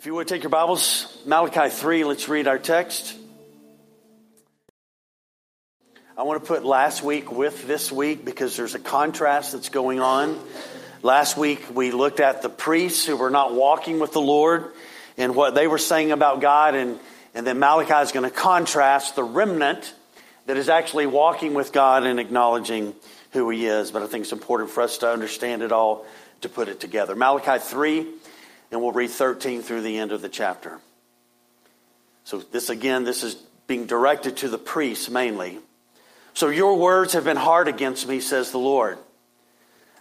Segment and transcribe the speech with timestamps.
[0.00, 3.14] If you would take your Bibles, Malachi 3, let's read our text.
[6.16, 10.00] I want to put last week with this week because there's a contrast that's going
[10.00, 10.42] on.
[11.02, 14.72] Last week we looked at the priests who were not walking with the Lord
[15.18, 16.98] and what they were saying about God, and,
[17.34, 19.92] and then Malachi is going to contrast the remnant
[20.46, 22.94] that is actually walking with God and acknowledging
[23.32, 23.90] who He is.
[23.90, 26.06] But I think it's important for us to understand it all
[26.40, 27.14] to put it together.
[27.14, 28.06] Malachi 3,
[28.70, 30.78] and we'll read 13 through the end of the chapter.
[32.24, 33.34] So, this again, this is
[33.66, 35.58] being directed to the priests mainly.
[36.34, 38.98] So, your words have been hard against me, says the Lord.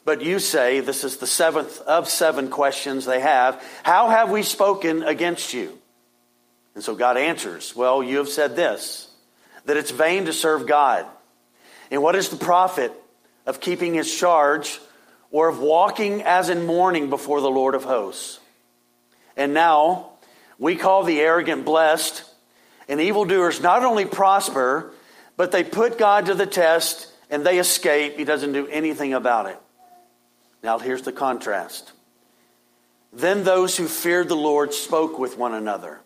[0.05, 4.43] But you say, this is the seventh of seven questions they have, how have we
[4.43, 5.77] spoken against you?
[6.75, 9.07] And so God answers, well, you have said this,
[9.65, 11.05] that it's vain to serve God.
[11.91, 12.93] And what is the profit
[13.45, 14.79] of keeping his charge
[15.29, 18.39] or of walking as in mourning before the Lord of hosts?
[19.37, 20.11] And now
[20.57, 22.23] we call the arrogant blessed,
[22.87, 24.93] and evildoers not only prosper,
[25.37, 28.17] but they put God to the test and they escape.
[28.17, 29.57] He doesn't do anything about it.
[30.61, 31.93] Now, here's the contrast.
[33.13, 36.01] Then those who feared the Lord spoke with one another.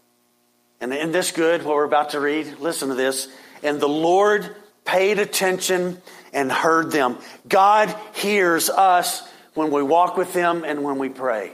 [0.80, 3.28] And in this good, what we're about to read, listen to this.
[3.64, 6.02] And the Lord paid attention
[6.34, 7.17] and heard them.
[7.47, 11.53] God hears us when we walk with Him and when we pray.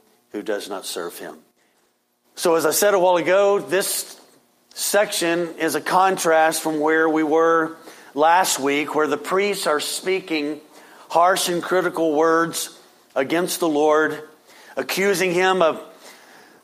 [0.31, 1.37] who does not serve him.
[2.35, 4.19] So, as I said a while ago, this
[4.73, 7.75] section is a contrast from where we were
[8.13, 10.61] last week, where the priests are speaking
[11.09, 12.77] harsh and critical words
[13.15, 14.23] against the Lord,
[14.77, 15.81] accusing him of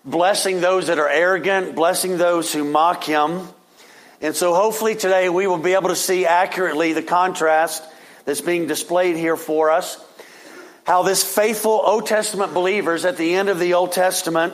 [0.06, 3.42] blessing those that are arrogant, blessing those who mock him.
[4.22, 7.84] And so, hopefully, today we will be able to see accurately the contrast
[8.24, 10.04] that's being displayed here for us
[10.88, 14.54] how this faithful Old Testament believers at the end of the Old Testament,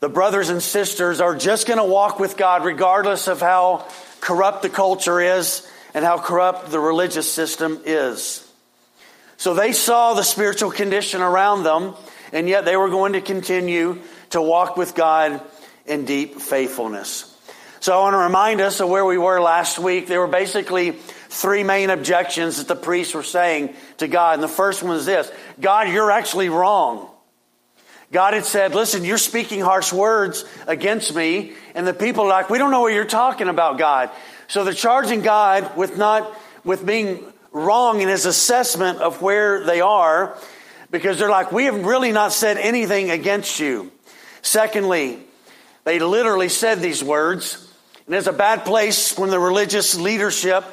[0.00, 3.88] the brothers and sisters, are just going to walk with God regardless of how
[4.20, 8.46] corrupt the culture is and how corrupt the religious system is.
[9.38, 11.94] So they saw the spiritual condition around them,
[12.30, 13.98] and yet they were going to continue
[14.30, 15.40] to walk with God
[15.86, 17.34] in deep faithfulness.
[17.80, 20.06] So I want to remind us of where we were last week.
[20.06, 20.98] There were basically
[21.32, 24.34] three main objections that the priests were saying to God.
[24.34, 27.08] And the first one is this God, you're actually wrong.
[28.12, 31.54] God had said, Listen, you're speaking harsh words against me.
[31.74, 34.10] And the people are like, We don't know what you're talking about, God.
[34.48, 36.30] So they're charging God with not,
[36.62, 40.36] with being wrong in his assessment of where they are
[40.90, 43.90] because they're like, We have really not said anything against you.
[44.42, 45.18] Secondly,
[45.84, 47.68] they literally said these words.
[48.06, 50.64] And it's a bad place when the religious leadership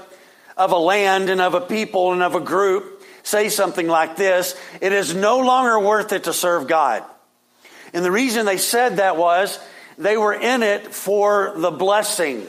[0.60, 4.60] of a land and of a people and of a group say something like this,
[4.82, 7.04] it is no longer worth it to serve God.
[7.94, 9.58] And the reason they said that was
[9.98, 12.46] they were in it for the blessing.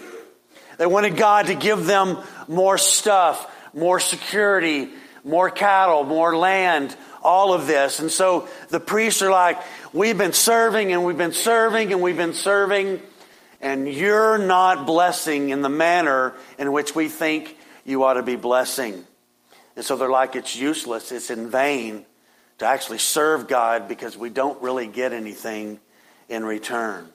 [0.76, 4.90] They wanted God to give them more stuff, more security,
[5.22, 8.00] more cattle, more land, all of this.
[8.00, 9.58] And so the priests are like,
[9.92, 13.02] we've been serving and we've been serving and we've been serving,
[13.60, 18.36] and you're not blessing in the manner in which we think you ought to be
[18.36, 19.04] blessing.
[19.76, 22.04] And so they're like, it's useless, it's in vain
[22.58, 25.80] to actually serve God because we don't really get anything
[26.28, 27.08] in return.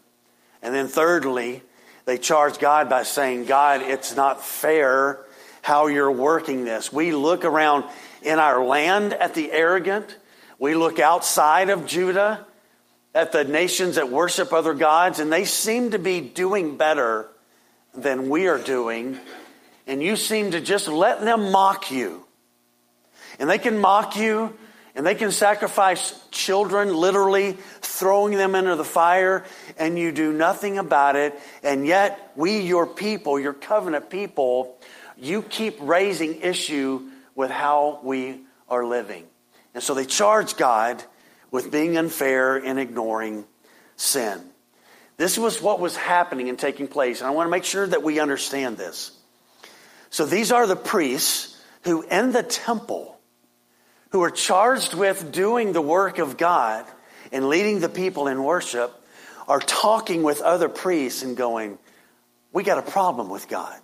[0.61, 1.61] And then, thirdly,
[2.05, 5.19] they charge God by saying, God, it's not fair
[5.61, 6.91] how you're working this.
[6.91, 7.85] We look around
[8.23, 10.17] in our land at the arrogant,
[10.57, 12.45] we look outside of Judah
[13.13, 17.29] at the nations that worship other gods, and they seem to be doing better
[17.93, 19.19] than we are doing
[19.87, 22.25] and you seem to just let them mock you.
[23.39, 24.55] And they can mock you
[24.95, 29.43] and they can sacrifice children, literally throwing them into the fire,
[29.77, 31.37] and you do nothing about it.
[31.63, 34.77] And yet, we, your people, your covenant people,
[35.17, 37.01] you keep raising issue
[37.35, 38.39] with how we
[38.69, 39.25] are living.
[39.73, 41.03] And so they charge God
[41.51, 43.43] with being unfair and ignoring
[43.97, 44.41] sin.
[45.17, 47.19] This was what was happening and taking place.
[47.19, 49.11] And I want to make sure that we understand this.
[50.15, 53.19] So these are the priests who, in the temple,
[54.11, 56.85] who are charged with doing the work of God
[57.33, 58.93] and leading the people in worship
[59.45, 61.77] are talking with other priests and going,
[62.53, 63.77] We got a problem with God.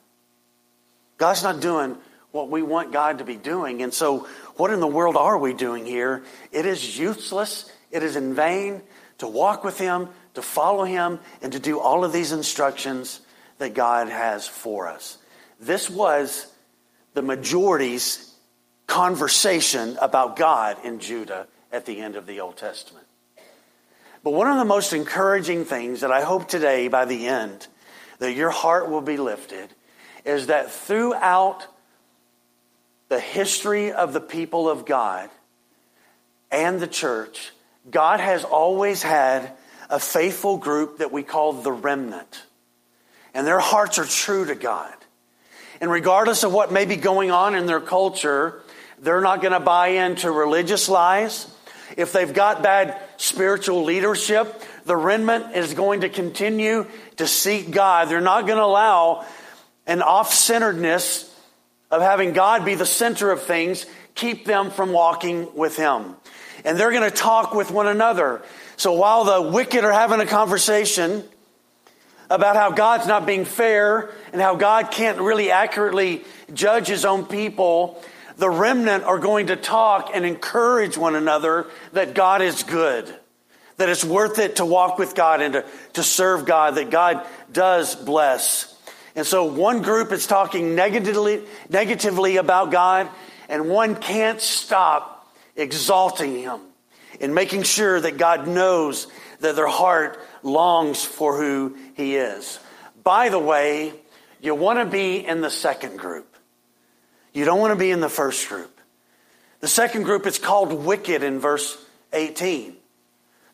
[1.17, 1.97] God's not doing
[2.31, 3.83] what we want God to be doing.
[3.83, 4.25] And so,
[4.55, 6.23] what in the world are we doing here?
[6.53, 8.81] It is useless, it is in vain
[9.17, 13.19] to walk with Him, to follow Him, and to do all of these instructions
[13.57, 15.17] that God has for us.
[15.61, 16.47] This was
[17.13, 18.33] the majority's
[18.87, 23.05] conversation about God in Judah at the end of the Old Testament.
[24.23, 27.67] But one of the most encouraging things that I hope today, by the end,
[28.19, 29.69] that your heart will be lifted
[30.25, 31.67] is that throughout
[33.09, 35.29] the history of the people of God
[36.51, 37.51] and the church,
[37.89, 39.51] God has always had
[39.89, 42.43] a faithful group that we call the remnant.
[43.33, 44.93] And their hearts are true to God.
[45.81, 48.61] And regardless of what may be going on in their culture,
[48.99, 51.47] they're not going to buy into religious lies.
[51.97, 56.85] If they've got bad spiritual leadership, the remnant is going to continue
[57.17, 58.09] to seek God.
[58.09, 59.25] They're not going to allow
[59.87, 61.27] an off centeredness
[61.89, 66.15] of having God be the center of things keep them from walking with Him.
[66.63, 68.41] And they're going to talk with one another.
[68.77, 71.23] So while the wicked are having a conversation
[72.31, 76.23] about how God's not being fair and how God can't really accurately
[76.53, 78.01] judge His own people,
[78.37, 83.13] the remnant are going to talk and encourage one another that God is good,
[83.75, 87.27] that it's worth it to walk with God and to, to serve God, that God
[87.51, 88.73] does bless.
[89.13, 93.09] And so one group is talking negatively, negatively about God,
[93.49, 96.61] and one can't stop exalting Him
[97.19, 99.07] and making sure that God knows
[99.41, 102.59] that their heart longs for who He is.
[103.03, 103.93] By the way,
[104.41, 106.35] you want to be in the second group.
[107.33, 108.79] You don't want to be in the first group.
[109.59, 111.77] The second group is called wicked in verse
[112.13, 112.75] 18.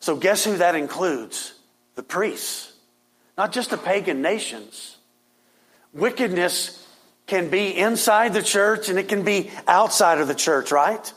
[0.00, 1.54] So guess who that includes?
[1.94, 2.72] The priests.
[3.36, 4.98] Not just the pagan nations
[5.92, 6.86] Wickedness
[7.26, 11.12] can be inside the church and it can be outside of the church, right?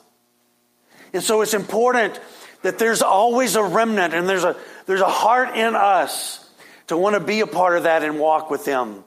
[1.13, 2.19] And so it's important
[2.63, 4.55] that there's always a remnant and there's a,
[4.91, 6.45] there's a heart in us
[6.87, 9.05] to want to be a part of that and walk with them.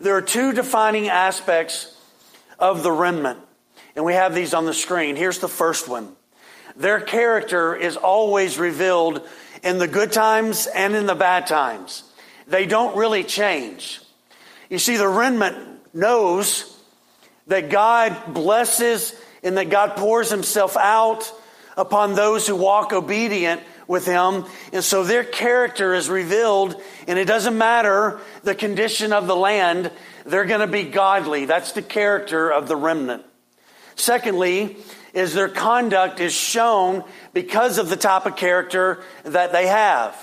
[0.00, 1.94] There are two defining aspects
[2.58, 3.38] of the remnant,
[3.94, 5.14] and we have these on the screen.
[5.14, 6.16] Here's the first one
[6.74, 9.28] their character is always revealed
[9.62, 12.02] in the good times and in the bad times,
[12.48, 14.00] they don't really change.
[14.70, 16.74] You see, the remnant knows
[17.46, 21.30] that God blesses and that God pours himself out
[21.76, 24.44] upon those who walk obedient with him.
[24.72, 29.90] And so their character is revealed, and it doesn't matter the condition of the land,
[30.24, 31.44] they're going to be godly.
[31.44, 33.24] That's the character of the remnant.
[33.94, 34.76] Secondly,
[35.14, 37.02] is their conduct is shown
[37.32, 40.14] because of the type of character that they have.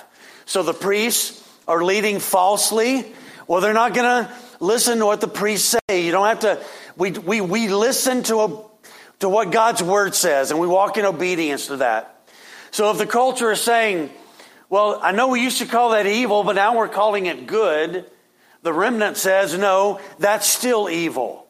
[0.45, 3.13] So the priests are leading falsely
[3.47, 6.05] well, they're not going to listen to what the priests say.
[6.05, 6.63] You don't have to.
[6.95, 8.63] We, we, we listen to, a,
[9.19, 12.12] to what God's word says and we walk in obedience to that.
[12.73, 14.09] So if the culture is saying,
[14.67, 18.09] well, I know we used to call that evil, but now we're calling it good,
[18.63, 21.45] the remnant says, no, that's still evil.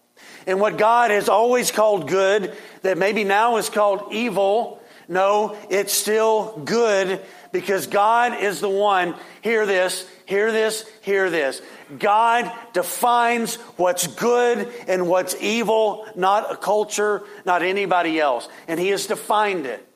[0.45, 5.93] And what God has always called good, that maybe now is called evil, no, it's
[5.93, 7.21] still good
[7.53, 11.61] because God is the one, hear this, hear this, hear this.
[11.99, 18.49] God defines what's good and what's evil, not a culture, not anybody else.
[18.67, 19.87] And He has defined it.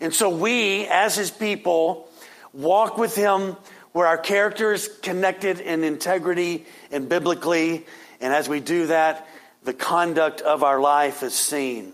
[0.00, 2.08] And so we, as His people,
[2.52, 3.56] walk with Him
[3.92, 7.86] where our character is connected in integrity and biblically.
[8.20, 9.26] And as we do that,
[9.64, 11.92] the conduct of our life is seen.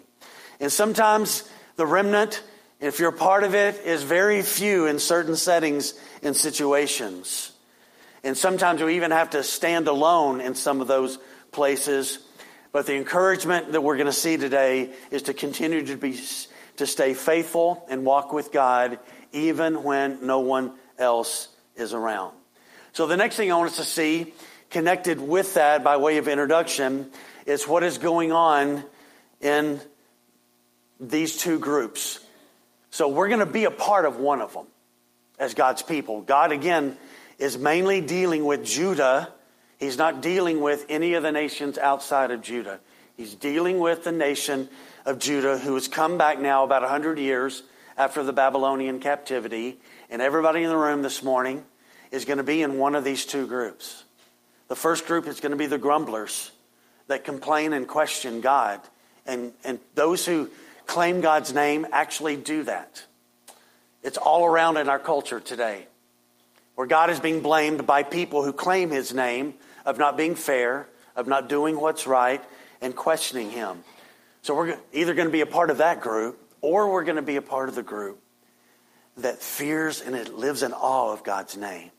[0.60, 2.42] And sometimes the remnant,
[2.80, 7.52] if you're part of it, is very few in certain settings and situations.
[8.22, 11.18] And sometimes we even have to stand alone in some of those
[11.52, 12.18] places.
[12.72, 16.18] But the encouragement that we're going to see today is to continue to be
[16.76, 18.98] to stay faithful and walk with God
[19.32, 22.34] even when no one else is around.
[22.92, 24.32] So the next thing I want us to see
[24.70, 27.10] connected with that by way of introduction
[27.46, 28.84] is what is going on
[29.40, 29.80] in
[31.00, 32.20] these two groups.
[32.90, 34.66] So we're going to be a part of one of them
[35.38, 36.22] as God's people.
[36.22, 36.96] God again
[37.38, 39.32] is mainly dealing with Judah.
[39.78, 42.78] He's not dealing with any of the nations outside of Judah.
[43.16, 44.68] He's dealing with the nation
[45.04, 47.62] of Judah who has come back now about 100 years
[47.96, 49.78] after the Babylonian captivity.
[50.10, 51.64] And everybody in the room this morning
[52.10, 54.04] is going to be in one of these two groups.
[54.68, 56.50] The first group is going to be the grumblers
[57.06, 58.80] that complain and question God.
[59.26, 60.50] And, and those who
[60.86, 63.04] claim God's name actually do that.
[64.02, 65.86] It's all around in our culture today,
[66.74, 69.54] where God is being blamed by people who claim his name
[69.86, 72.42] of not being fair, of not doing what's right,
[72.84, 73.82] and questioning him.
[74.42, 77.22] So we're either going to be a part of that group or we're going to
[77.22, 78.20] be a part of the group
[79.16, 81.90] that fears and it lives in awe of God's name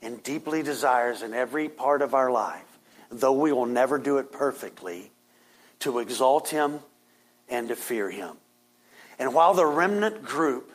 [0.00, 2.78] and deeply desires in every part of our life,
[3.10, 5.10] though we will never do it perfectly,
[5.80, 6.78] to exalt him
[7.48, 8.36] and to fear him.
[9.18, 10.70] And while the remnant group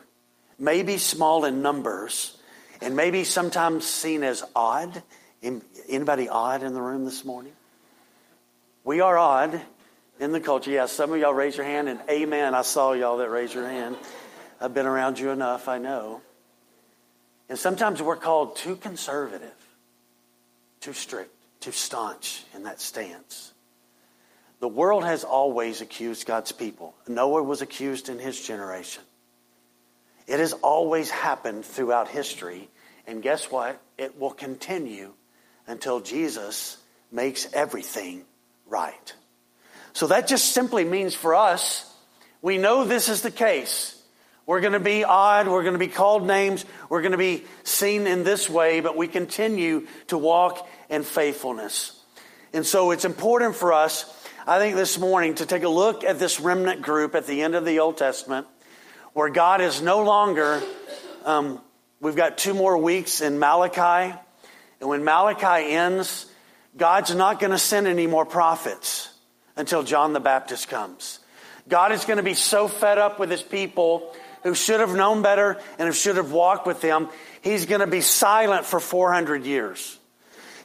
[0.60, 2.38] may be small in numbers
[2.82, 5.02] and maybe sometimes seen as odd,
[5.88, 7.54] anybody odd in the room this morning?
[8.88, 9.60] We are odd
[10.18, 10.72] in the culture.
[10.72, 12.56] Yeah, some of y'all raise your hand, and amen.
[12.56, 13.98] I saw y'all that raised your hand.
[14.62, 16.22] I've been around you enough, I know.
[17.50, 19.52] And sometimes we're called too conservative,
[20.80, 23.52] too strict, too staunch in that stance.
[24.62, 26.96] The world has always accused God's people.
[27.10, 29.04] Noah was accused in his generation.
[30.28, 32.70] It has always happened throughout history.
[33.06, 33.82] And guess what?
[33.98, 35.12] It will continue
[35.68, 36.78] until Jesus
[37.12, 38.24] makes everything
[38.70, 39.14] right.
[39.94, 41.92] So that just simply means for us,
[42.42, 44.00] we know this is the case.
[44.46, 45.48] We're going to be odd.
[45.48, 46.66] We're going to be called names.
[46.90, 52.00] We're going to be seen in this way, but we continue to walk in faithfulness.
[52.54, 54.06] And so it's important for us,
[54.46, 57.56] I think, this morning to take a look at this remnant group at the end
[57.56, 58.48] of the Old Testament
[59.18, 60.62] where God is no longer,
[61.26, 61.60] um,
[62.00, 64.16] we've got two more weeks in Malachi.
[64.80, 66.28] And when Malachi ends,
[66.76, 69.10] God's not going to send any more prophets
[69.56, 71.20] until John the Baptist comes.
[71.68, 75.22] God is going to be so fed up with his people who should have known
[75.22, 77.10] better and who should have walked with him,
[77.42, 79.98] he's going to be silent for 400 years.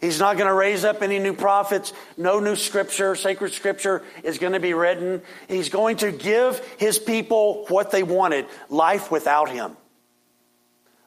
[0.00, 1.92] He's not going to raise up any new prophets.
[2.16, 5.22] No new scripture, sacred scripture is going to be written.
[5.46, 9.76] He's going to give his people what they wanted life without him.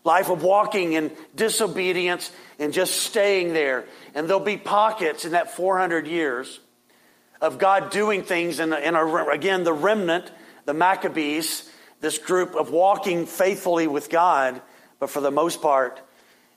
[0.06, 3.84] Life of walking in disobedience and just staying there.
[4.14, 6.62] And there'll be pockets in that 400 years
[7.42, 8.60] of God doing things.
[8.60, 10.32] And, again, the remnant,
[10.64, 11.70] the Maccabees,
[12.00, 14.62] this group of walking faithfully with God,
[15.00, 16.00] but for the most part,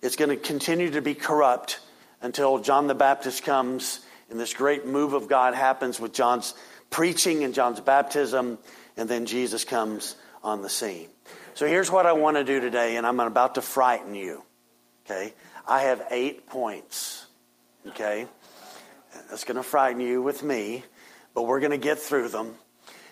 [0.03, 1.81] it's going to continue to be corrupt
[2.23, 4.01] until John the Baptist comes
[4.31, 6.53] and this great move of God happens with John's
[6.91, 8.59] preaching and John's baptism,
[8.97, 11.09] and then Jesus comes on the scene.
[11.59, 14.45] So here's what I want to do today, and I'm about to frighten you.
[15.05, 15.35] Okay?
[15.67, 17.27] I have eight points.
[17.85, 18.29] Okay?
[19.29, 20.85] That's going to frighten you with me,
[21.35, 22.55] but we're going to get through them.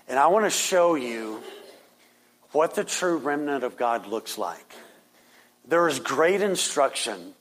[0.06, 1.42] And I want to show you
[2.52, 4.76] what the true remnant of God looks like.
[5.66, 7.34] There is great instruction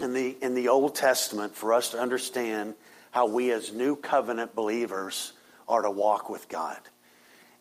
[0.00, 2.74] in the, in the Old Testament for us to understand
[3.10, 5.32] how we, as new covenant believers,
[5.66, 6.76] are to walk with God.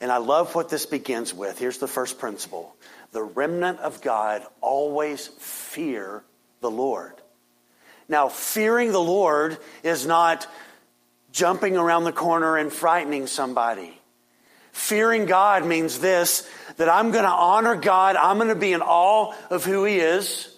[0.02, 1.58] And I love what this begins with.
[1.58, 2.76] Here's the first principle
[3.12, 6.24] the remnant of God always fear
[6.62, 7.14] the Lord.
[8.08, 10.48] Now, fearing the Lord is not
[11.32, 14.00] jumping around the corner and frightening somebody.
[14.74, 18.82] Fearing God means this that I'm going to honor God, I'm going to be in
[18.82, 20.54] awe of who He is,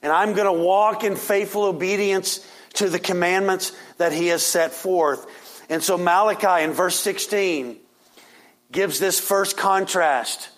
[0.00, 4.72] and I'm going to walk in faithful obedience to the commandments that He has set
[4.72, 5.26] forth.
[5.68, 7.78] And so Malachi in verse 16
[8.72, 10.48] gives this first contrast.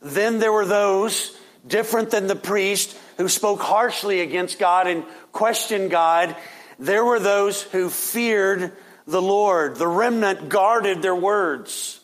[0.00, 5.90] Then there were those different than the priest who spoke harshly against God and questioned
[5.90, 6.34] God.
[6.78, 8.72] There were those who feared
[9.06, 9.76] the Lord.
[9.76, 12.00] The remnant guarded their words.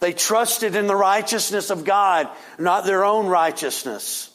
[0.00, 4.30] They trusted in the righteousness of God, not their own righteousness.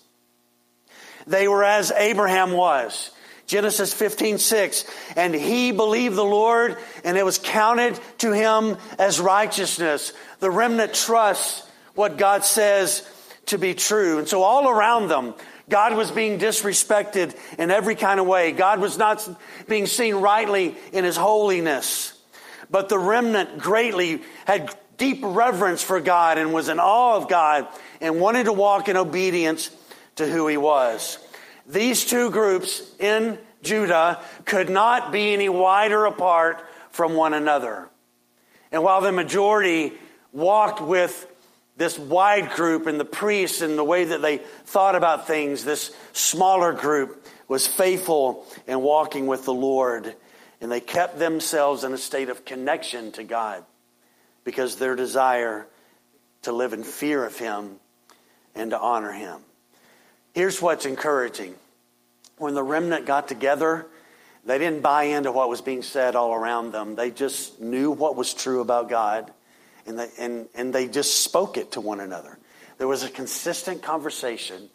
[1.28, 3.12] They were as Abraham was.
[3.52, 4.86] Genesis 15, 6.
[5.18, 10.14] And he believed the Lord, and it was counted to him as righteousness.
[10.40, 13.06] The remnant trusts what God says
[13.48, 14.20] to be true.
[14.20, 15.34] And so all around them,
[15.68, 18.54] God was being disrespected in every kind of way.
[18.54, 19.28] God was not
[19.68, 22.18] being seen rightly in his holiness.
[22.70, 27.68] But the remnant greatly had deep reverence for God and was in awe of God
[28.00, 29.72] and wanted to walk in obedience
[30.16, 31.18] to who he was.
[31.72, 37.88] These two groups in Judah could not be any wider apart from one another.
[38.74, 39.94] And while the majority
[40.34, 41.28] walked with
[41.78, 45.96] this wide group and the priests and the way that they thought about things, this
[46.12, 50.14] smaller group was faithful in walking with the Lord.
[50.60, 53.64] And they kept themselves in a state of connection to God
[54.44, 55.68] because their desire
[56.42, 57.78] to live in fear of Him
[58.56, 59.40] and to honor Him.
[60.34, 61.56] Here's what's encouraging.
[62.42, 63.86] When the remnant got together,
[64.46, 66.96] they didn't buy into what was being said all around them.
[66.96, 69.32] They just knew what was true about God
[69.86, 72.38] and they, and, and they just spoke it to one another.
[72.78, 74.70] there was a consistent conversation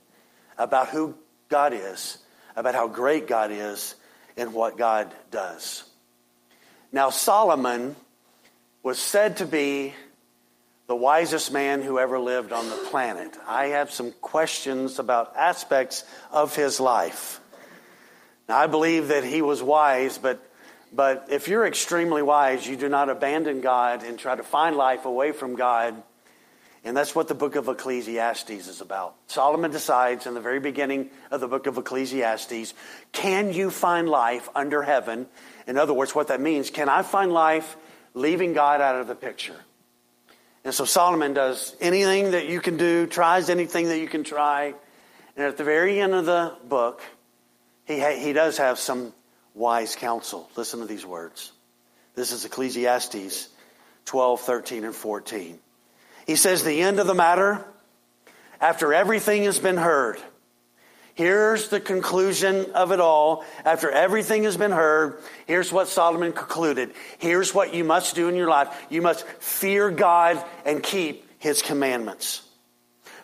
[0.58, 1.14] about who
[1.48, 2.18] God is,
[2.54, 3.96] about how great God is,
[4.36, 5.82] and what God does.
[6.92, 7.96] Now, Solomon
[8.82, 9.92] was said to be
[10.86, 13.36] the wisest man who ever lived on the planet.
[13.46, 17.40] I have some questions about aspects of his life.
[18.48, 20.40] Now, I believe that he was wise, but,
[20.92, 25.04] but if you're extremely wise, you do not abandon God and try to find life
[25.04, 26.00] away from God.
[26.84, 29.16] And that's what the book of Ecclesiastes is about.
[29.26, 32.74] Solomon decides in the very beginning of the book of Ecclesiastes
[33.10, 35.26] can you find life under heaven?
[35.66, 37.76] In other words, what that means, can I find life
[38.14, 39.56] leaving God out of the picture?
[40.64, 44.74] And so Solomon does anything that you can do, tries anything that you can try.
[45.36, 47.02] And at the very end of the book,
[47.86, 49.12] he, ha- he does have some
[49.54, 50.50] wise counsel.
[50.56, 51.52] Listen to these words.
[52.14, 53.48] This is Ecclesiastes
[54.06, 55.58] 12, 13, and 14.
[56.26, 57.64] He says, The end of the matter,
[58.60, 60.18] after everything has been heard,
[61.14, 63.44] here's the conclusion of it all.
[63.64, 66.92] After everything has been heard, here's what Solomon concluded.
[67.18, 68.68] Here's what you must do in your life.
[68.90, 72.42] You must fear God and keep his commandments.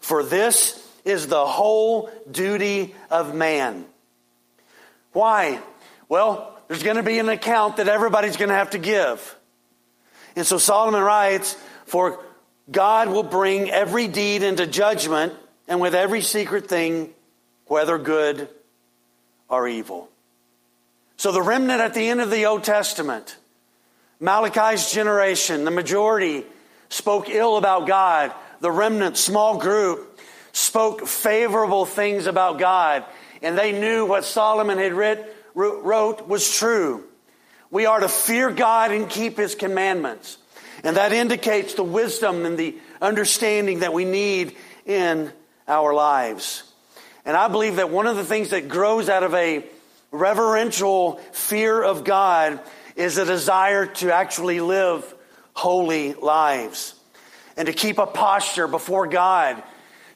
[0.00, 3.87] For this is the whole duty of man.
[5.12, 5.61] Why?
[6.09, 9.37] Well, there's going to be an account that everybody's going to have to give.
[10.37, 12.19] And so Solomon writes, For
[12.71, 15.35] God will bring every deed into judgment,
[15.69, 17.12] and with every secret thing,
[17.66, 18.49] whether good
[19.49, 20.09] or evil.
[21.16, 23.37] So the remnant at the end of the Old Testament,
[24.19, 26.45] Malachi's generation, the majority
[26.88, 28.33] spoke ill about God.
[28.61, 30.21] The remnant, small group,
[30.52, 33.04] spoke favorable things about God
[33.43, 37.05] and they knew what Solomon had writ, wrote was true.
[37.71, 40.39] We are to fear God and keep his commandments.
[40.85, 45.33] And that indicates the wisdom and the understanding that we need in
[45.69, 46.65] our lives.
[47.25, 49.65] And I believe that one of the things that grows out of a
[50.11, 52.61] reverential fear of God
[52.97, 55.15] is a desire to actually live
[55.55, 56.95] holy lives
[57.57, 59.63] and to keep a posture before God,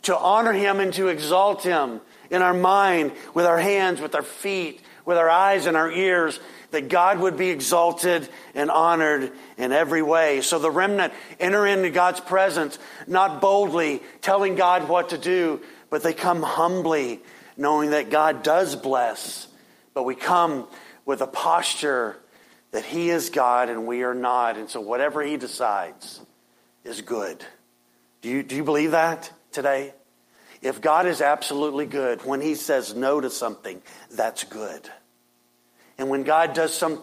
[0.03, 4.23] to honor Him and to exalt Him, in our mind, with our hands, with our
[4.23, 6.39] feet, with our eyes and our ears,
[6.73, 10.41] that God would be exalted and honored in every way.
[10.41, 15.61] So the remnant enter into God's presence, not boldly telling God what to do,
[15.91, 17.21] but they come humbly,
[17.57, 19.47] knowing that God does bless.
[19.95, 20.67] But we come
[21.05, 22.19] with a posture
[22.73, 24.59] that He is God and we are not.
[24.59, 26.21] And so whatever He decides
[26.85, 27.45] is good.
[28.21, 29.95] Do you, do you believe that today?
[30.67, 34.89] If God is absolutely good, when He says no to something, that's good.
[35.97, 37.03] And when God does some,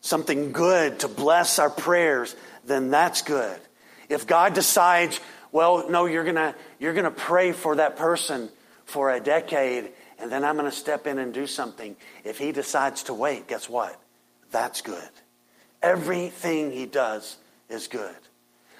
[0.00, 3.60] something good to bless our prayers, then that's good.
[4.08, 5.20] If God decides,
[5.52, 8.50] well, no, you're going you're going to pray for that person
[8.84, 11.96] for a decade, and then I'm going to step in and do something.
[12.24, 13.98] If He decides to wait, guess what?
[14.50, 15.08] That's good.
[15.80, 17.36] Everything He does
[17.68, 18.16] is good.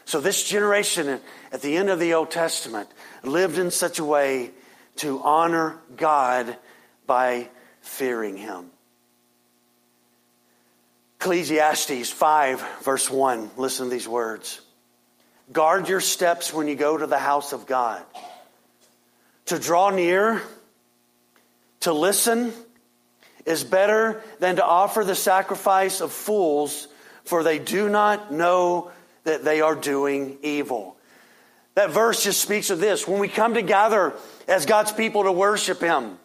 [0.05, 1.21] So this generation
[1.53, 2.89] at the end of the Old Testament
[3.23, 4.51] lived in such a way
[4.97, 6.57] to honor God
[7.07, 7.49] by
[7.81, 8.71] fearing Him.
[11.21, 13.51] Ecclesiastes 5, verse 1.
[13.57, 14.61] Listen to these words.
[15.53, 18.03] Guard your steps when you go to the house of God.
[19.47, 20.43] To draw near,
[21.81, 22.53] to listen,
[23.45, 26.89] is better than to offer the sacrifice of fools,
[27.25, 28.91] for they do not know
[29.25, 30.97] that they are doing evil.
[31.75, 33.09] That verse just speaks of this.
[33.09, 34.15] When we come together
[34.47, 36.19] as God's people to worship Him,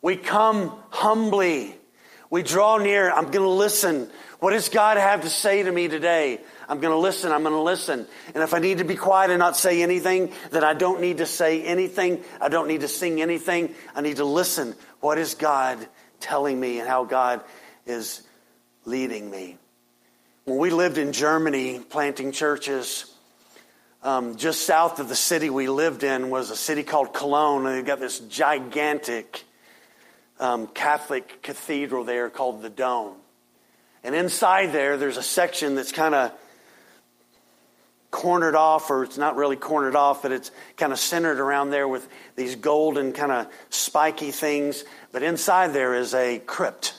[0.00, 1.74] we come humbly.
[2.30, 3.10] We draw near.
[3.10, 4.10] I'm going to listen.
[4.38, 6.40] What does God have to say to me today?
[6.68, 7.32] I'm going to listen.
[7.32, 8.06] I'm going to listen.
[8.34, 11.18] And if I need to be quiet and not say anything, then I don't need
[11.18, 12.22] to say anything.
[12.40, 13.74] I don't need to sing anything.
[13.94, 14.74] I need to listen.
[15.00, 15.86] What is God
[16.20, 17.42] telling me and how God
[17.86, 18.22] is
[18.84, 19.58] leading me?
[20.44, 23.10] When we lived in Germany planting churches,
[24.02, 27.74] um, just south of the city we lived in was a city called Cologne, and
[27.74, 29.42] they've got this gigantic
[30.38, 33.14] um, Catholic cathedral there called the Dome.
[34.02, 36.30] And inside there, there's a section that's kind of
[38.10, 41.88] cornered off, or it's not really cornered off, but it's kind of centered around there
[41.88, 44.84] with these golden kind of spiky things.
[45.10, 46.92] But inside there is a crypt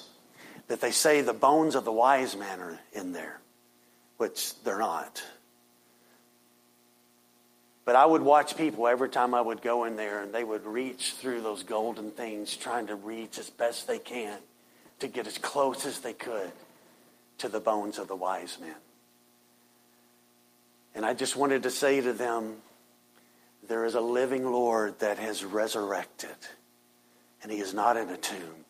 [0.68, 3.40] that they say the bones of the wise man are in there,
[4.18, 5.24] which they're not.
[7.86, 10.66] But I would watch people every time I would go in there, and they would
[10.66, 14.40] reach through those golden things, trying to reach as best they can
[15.00, 16.52] to get as close as they could
[17.38, 18.76] to the bones of the wise men.
[20.96, 22.56] And I just wanted to say to them
[23.68, 26.36] there is a living Lord that has resurrected,
[27.44, 28.65] and he is not in a tomb.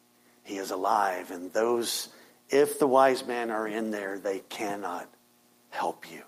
[0.46, 2.08] He is alive, and those,
[2.50, 5.10] if the wise men are in there, they cannot
[5.72, 6.22] help you.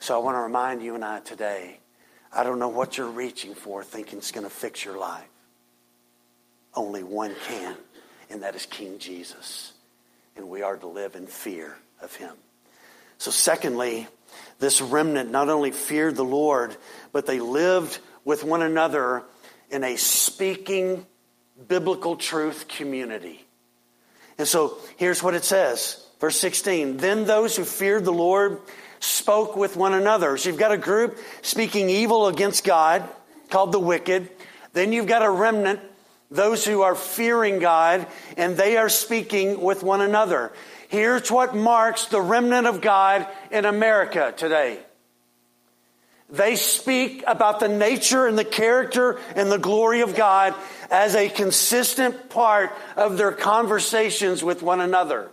[0.00, 1.78] So I want to remind you and I today
[2.32, 5.24] I don't know what you're reaching for thinking it's going to fix your life.
[6.74, 7.76] Only one can,
[8.28, 9.72] and that is King Jesus.
[10.36, 12.32] And we are to live in fear of him.
[13.18, 14.06] So, secondly,
[14.58, 16.76] this remnant not only feared the Lord,
[17.12, 19.22] but they lived with one another
[19.70, 21.06] in a speaking
[21.68, 23.44] biblical truth community.
[24.38, 26.04] And so here's what it says.
[26.20, 28.60] Verse 16 Then those who feared the Lord
[29.00, 30.36] spoke with one another.
[30.36, 33.08] So you've got a group speaking evil against God,
[33.50, 34.30] called the wicked.
[34.72, 35.80] Then you've got a remnant,
[36.30, 40.52] those who are fearing God, and they are speaking with one another.
[40.88, 44.78] Here's what marks the remnant of God in America today.
[46.28, 50.54] They speak about the nature and the character and the glory of God
[50.90, 55.30] as a consistent part of their conversations with one another.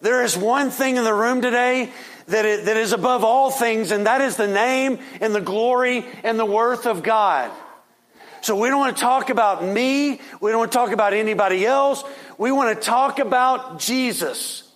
[0.00, 1.92] There is one thing in the room today
[2.26, 6.44] that is, above all things, and that is the name and the glory and the
[6.44, 7.50] worth of God.
[8.40, 10.20] So we don't want to talk about me.
[10.40, 12.02] We don't want to talk about anybody else.
[12.38, 14.68] We want to talk about Jesus.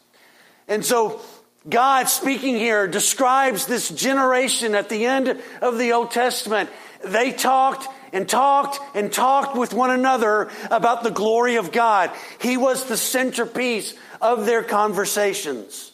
[0.68, 1.20] And so
[1.68, 6.68] God speaking here describes this generation at the end of the Old Testament.
[7.02, 12.10] They talked and talked and talked with one another about the glory of God.
[12.40, 15.92] He was the centerpiece of their conversations.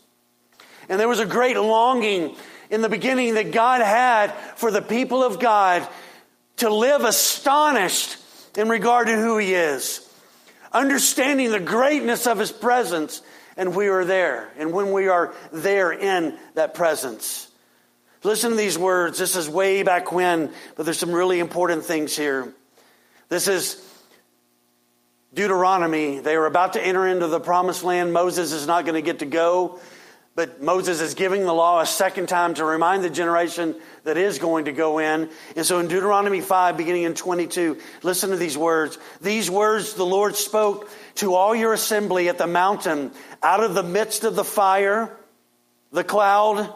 [0.88, 2.34] And there was a great longing
[2.68, 5.86] in the beginning that God had for the people of God
[6.56, 8.16] to live astonished
[8.56, 10.08] in regard to who He is,
[10.72, 13.22] understanding the greatness of His presence,
[13.60, 14.50] and we are there.
[14.56, 17.46] And when we are there in that presence,
[18.24, 19.18] listen to these words.
[19.18, 22.54] This is way back when, but there's some really important things here.
[23.28, 23.86] This is
[25.34, 26.20] Deuteronomy.
[26.20, 28.14] They are about to enter into the promised land.
[28.14, 29.78] Moses is not going to get to go.
[30.36, 34.38] But Moses is giving the law a second time to remind the generation that is
[34.38, 35.28] going to go in.
[35.54, 38.96] And so in Deuteronomy 5, beginning in 22, listen to these words.
[39.20, 40.88] These words the Lord spoke
[41.20, 45.14] to all your assembly at the mountain out of the midst of the fire,
[45.92, 46.72] the cloud,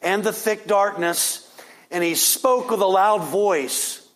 [0.00, 1.48] and the thick darkness.
[1.90, 4.06] And he spoke with a loud voice,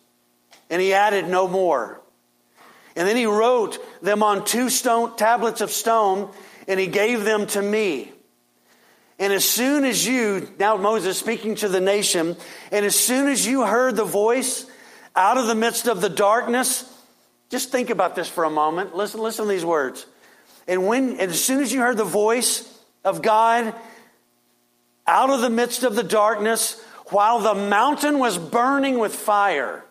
[0.69, 2.01] and he added no more.
[2.95, 6.31] And then he wrote them on two stone tablets of stone,
[6.67, 8.11] and he gave them to me.
[9.19, 12.37] And as soon as you, now Moses speaking to the nation,
[12.71, 14.65] and as soon as you heard the voice
[15.13, 16.91] out of the midst of the darkness,
[17.49, 18.95] just think about this for a moment.
[18.95, 20.05] Listen, listen to these words.
[20.67, 22.67] And when, and as soon as you heard the voice
[23.05, 23.73] of God
[25.05, 29.85] out of the midst of the darkness, while the mountain was burning with fire,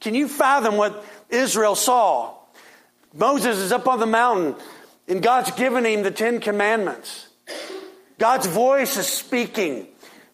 [0.00, 2.34] can you fathom what Israel saw?
[3.12, 4.54] Moses is up on the mountain,
[5.08, 7.28] and God's given him the Ten Commandments.
[8.18, 9.86] God's voice is speaking.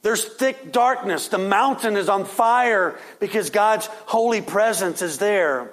[0.03, 1.29] There's thick darkness.
[1.29, 5.73] The mountain is on fire because God's holy presence is there.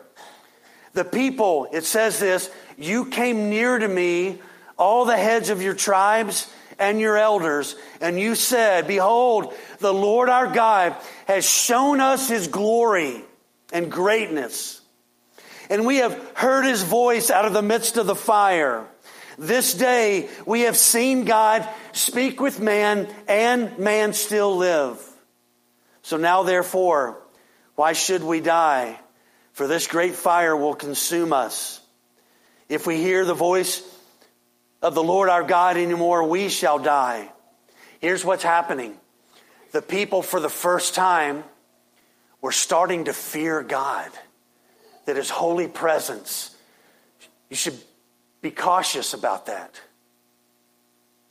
[0.94, 4.40] The people, it says this, you came near to me,
[4.78, 10.30] all the heads of your tribes and your elders, and you said, Behold, the Lord
[10.30, 10.96] our God
[11.28, 13.22] has shown us his glory
[13.74, 14.82] and greatness.
[15.70, 18.88] And we have heard his voice out of the midst of the fire.
[19.38, 25.06] This day we have seen God speak with man, and man still live.
[26.02, 27.22] So now, therefore,
[27.76, 29.00] why should we die?
[29.60, 31.82] For this great fire will consume us.
[32.70, 33.84] If we hear the voice
[34.82, 37.30] of the Lord our God anymore, we shall die.
[38.00, 38.96] Here's what's happening
[39.74, 41.44] the people, for the first time,
[42.40, 44.10] were starting to fear God,
[45.04, 46.56] that His holy presence.
[47.50, 47.78] You should
[48.42, 49.82] be cautious about that.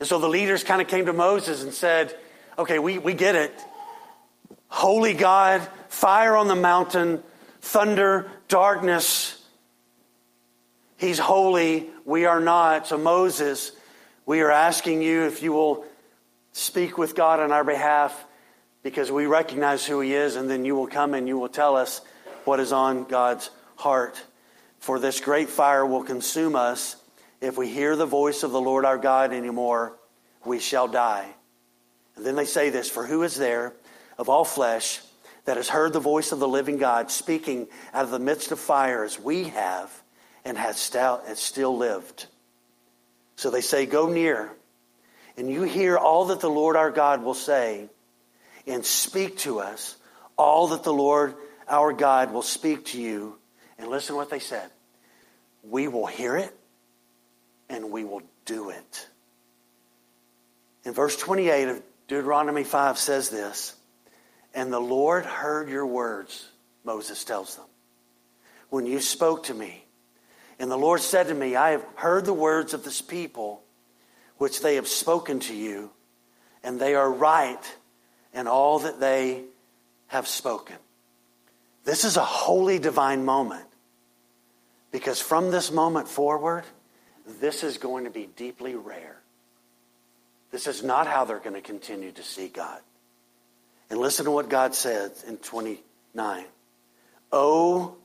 [0.01, 2.15] And so the leaders kind of came to Moses and said,
[2.59, 3.55] Okay, we, we get it.
[4.67, 7.23] Holy God, fire on the mountain,
[7.61, 9.41] thunder, darkness.
[10.97, 11.87] He's holy.
[12.05, 12.87] We are not.
[12.87, 13.73] So, Moses,
[14.27, 15.85] we are asking you if you will
[16.53, 18.27] speak with God on our behalf
[18.83, 21.77] because we recognize who He is, and then you will come and you will tell
[21.77, 22.01] us
[22.45, 24.23] what is on God's heart.
[24.79, 26.97] For this great fire will consume us.
[27.41, 29.97] If we hear the voice of the Lord our God anymore,
[30.45, 31.29] we shall die.
[32.17, 33.75] And then they say this For who is there
[34.17, 35.01] of all flesh
[35.49, 38.61] that has heard the voice of the living God speaking out of the midst of
[38.61, 39.91] fire as we have
[40.45, 42.27] and has still lived?
[43.37, 44.53] So they say, Go near,
[45.39, 47.89] and you hear all that the Lord our God will say,
[48.67, 49.97] and speak to us
[50.37, 51.35] all that the Lord
[51.67, 53.39] our God will speak to you.
[53.79, 54.69] And listen what they said.
[55.65, 56.55] We will hear it
[57.71, 59.09] and we will do it.
[60.85, 63.78] In verse 28 of Deuteronomy 5 says this
[64.55, 66.49] And the Lord heard your words,
[66.85, 67.67] Moses tells them,
[68.71, 69.85] when you spoke to me.
[70.59, 73.63] And the Lord said to me, I have heard the words of this people
[74.39, 75.91] which they have spoken to you,
[76.63, 77.63] and they are right
[78.33, 79.45] in all that they
[80.09, 80.77] have spoken.
[81.85, 83.67] This is a holy divine moment
[84.91, 86.65] because from this moment forward,
[87.41, 89.21] this is going to be deeply rare.
[90.51, 92.81] This is not how they're going to continue to see God.
[93.91, 96.45] And listen to what God said in 29.
[97.33, 97.97] Oh,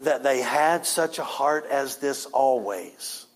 [0.00, 3.26] that they had such a heart as this always,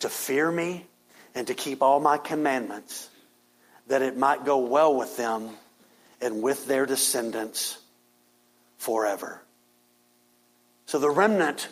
[0.00, 0.86] to fear me
[1.34, 3.08] and to keep all my commandments,
[3.86, 5.50] that it might go well with them
[6.20, 7.78] and with their descendants
[8.78, 9.40] forever.
[10.86, 11.68] So the remnant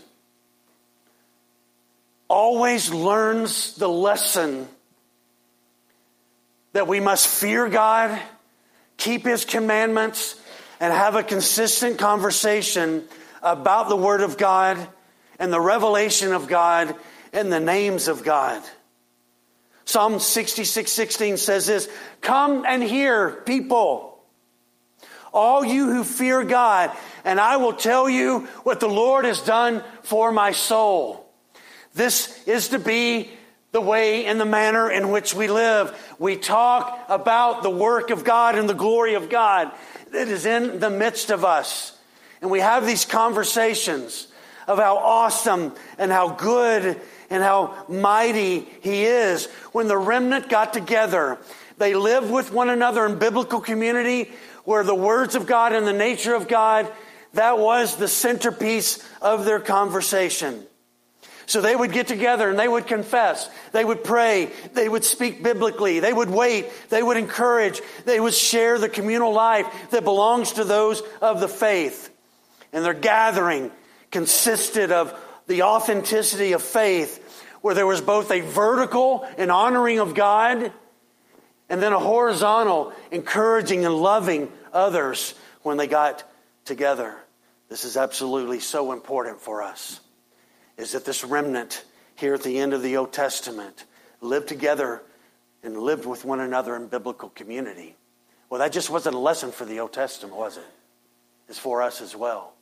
[2.29, 4.69] always learns the lesson
[6.73, 8.19] that we must fear God,
[9.01, 10.37] keep His commandments,
[10.79, 13.05] and have a consistent conversation
[13.43, 14.79] about the Word of God
[15.39, 16.95] and the revelation of God
[17.33, 18.63] and the names of God.
[19.85, 21.89] Psalm 66 16 says this
[22.21, 24.23] Come and hear, people,
[25.33, 29.83] all you who fear God, and I will tell you what the Lord has done
[30.03, 31.27] for my soul.
[31.93, 33.31] This is to be
[33.73, 35.97] the way and the manner in which we live.
[36.19, 39.71] We talk about the work of God and the glory of God
[40.13, 41.97] that is in the midst of us.
[42.43, 44.27] And we have these conversations
[44.67, 49.47] of how awesome and how good and how mighty He is.
[49.73, 51.39] When the remnant got together,
[51.79, 54.31] they lived with one another in biblical community
[54.65, 56.91] where the words of God and the nature of God,
[57.35, 60.67] that was the centerpiece of their conversation.
[61.51, 63.51] So they would get together and they would confess.
[63.73, 64.53] They would pray.
[64.73, 65.99] They would speak biblically.
[65.99, 66.71] They would wait.
[66.91, 67.83] They would encourage.
[68.05, 72.09] They would share the communal life that belongs to those of the faith.
[72.73, 73.73] And their gathering
[74.13, 75.13] consisted of
[75.49, 80.73] the authenticity of faith, where there was both a vertical and honoring of God,
[81.69, 86.23] and then a horizontal encouraging and loving others when they got
[86.65, 87.17] together.
[87.69, 89.99] This is absolutely so important for us
[90.81, 91.85] is that this remnant
[92.17, 93.85] here at the end of the Old Testament
[94.23, 95.03] lived together
[95.63, 97.97] and lived with one another in biblical community.
[98.49, 100.67] Well, that just wasn't a lesson for the Old Testament, was it?
[101.49, 102.55] It's for us as well.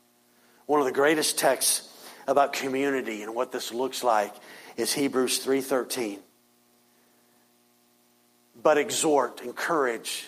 [0.67, 1.89] One of the greatest texts
[2.27, 4.35] about community and what this looks like
[4.77, 6.21] is Hebrews 3:13.
[8.61, 10.27] But exhort, encourage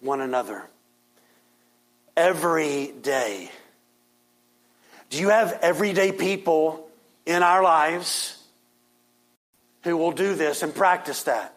[0.00, 0.68] one another
[2.16, 3.50] every day
[5.10, 6.88] do you have everyday people
[7.26, 8.36] in our lives
[9.82, 11.54] who will do this and practice that?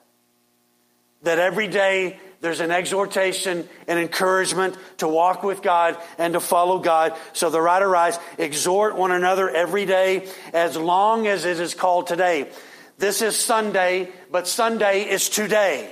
[1.22, 6.80] That every day there's an exhortation and encouragement to walk with God and to follow
[6.80, 7.14] God.
[7.32, 12.08] So the writer writes, exhort one another every day as long as it is called
[12.08, 12.50] today.
[12.98, 15.90] This is Sunday, but Sunday is today.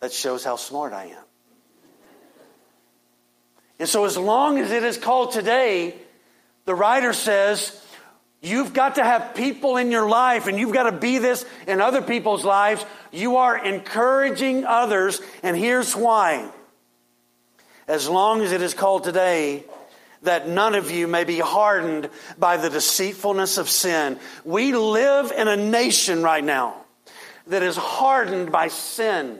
[0.00, 1.23] That shows how smart I am.
[3.78, 5.94] And so, as long as it is called today,
[6.64, 7.80] the writer says,
[8.40, 11.80] you've got to have people in your life, and you've got to be this in
[11.80, 12.84] other people's lives.
[13.10, 16.48] You are encouraging others, and here's why.
[17.88, 19.64] As long as it is called today,
[20.22, 22.08] that none of you may be hardened
[22.38, 24.18] by the deceitfulness of sin.
[24.44, 26.76] We live in a nation right now
[27.46, 29.38] that is hardened by sin.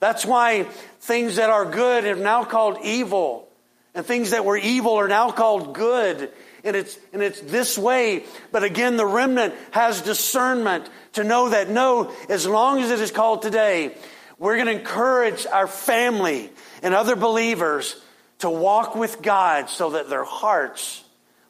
[0.00, 0.66] That's why
[1.00, 3.48] things that are good are now called evil,
[3.94, 6.30] and things that were evil are now called good.
[6.62, 8.24] And it's, and it's this way.
[8.52, 13.10] But again, the remnant has discernment to know that no, as long as it is
[13.10, 13.96] called today,
[14.38, 16.50] we're going to encourage our family
[16.82, 18.00] and other believers
[18.40, 21.02] to walk with God so that their hearts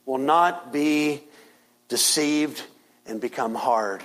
[0.06, 1.22] will not be
[1.88, 2.62] deceived
[3.06, 4.02] and become hard.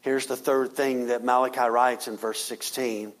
[0.00, 3.12] Here's the third thing that Malachi writes in verse 16.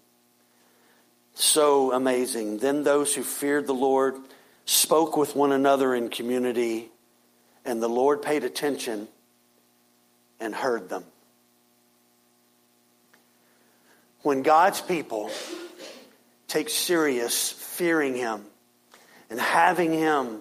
[1.34, 2.58] So amazing.
[2.58, 4.16] Then those who feared the Lord
[4.64, 6.90] spoke with one another in community,
[7.64, 9.08] and the Lord paid attention
[10.40, 11.04] and heard them.
[14.22, 15.30] When God's people
[16.48, 18.42] take serious fearing Him
[19.28, 20.40] and having Him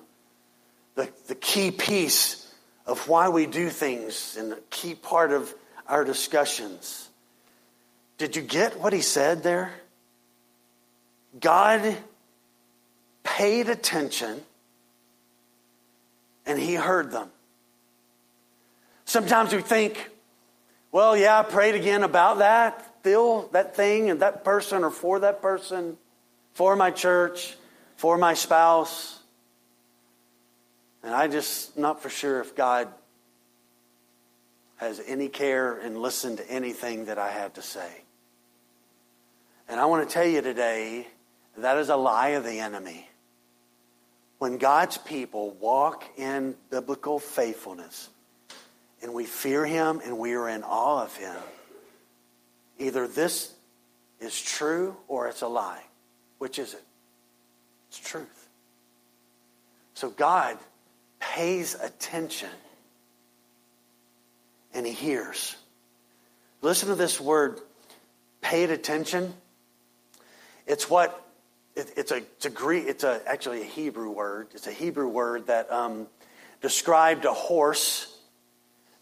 [0.95, 2.39] the, the key piece
[2.85, 5.53] of why we do things and a key part of
[5.87, 7.09] our discussions.
[8.17, 9.73] Did you get what he said there?
[11.39, 11.97] God
[13.23, 14.41] paid attention
[16.45, 17.29] and he heard them.
[19.05, 20.09] Sometimes we think,
[20.91, 25.19] well, yeah, I prayed again about that, still, that thing and that person or for
[25.19, 25.97] that person,
[26.53, 27.55] for my church,
[27.95, 29.19] for my spouse.
[31.03, 32.87] And I just not for sure if God
[34.77, 38.03] has any care and listened to anything that I had to say.
[39.67, 41.07] And I want to tell you today
[41.57, 43.07] that is a lie of the enemy.
[44.39, 48.09] When God's people walk in biblical faithfulness
[49.01, 51.35] and we fear Him and we are in awe of Him,
[52.79, 53.53] either this
[54.19, 55.83] is true or it's a lie.
[56.39, 56.83] Which is it?
[57.89, 58.49] It's truth.
[59.93, 60.57] So God
[61.19, 62.49] pays attention
[64.73, 65.55] and He hears.
[66.61, 67.59] Listen to this word,
[68.41, 69.33] paid attention.
[70.65, 71.22] It's what
[71.75, 74.47] it, it's a it's a Greek it's a actually a Hebrew word.
[74.53, 76.07] It's a Hebrew word that um,
[76.61, 78.09] described a horse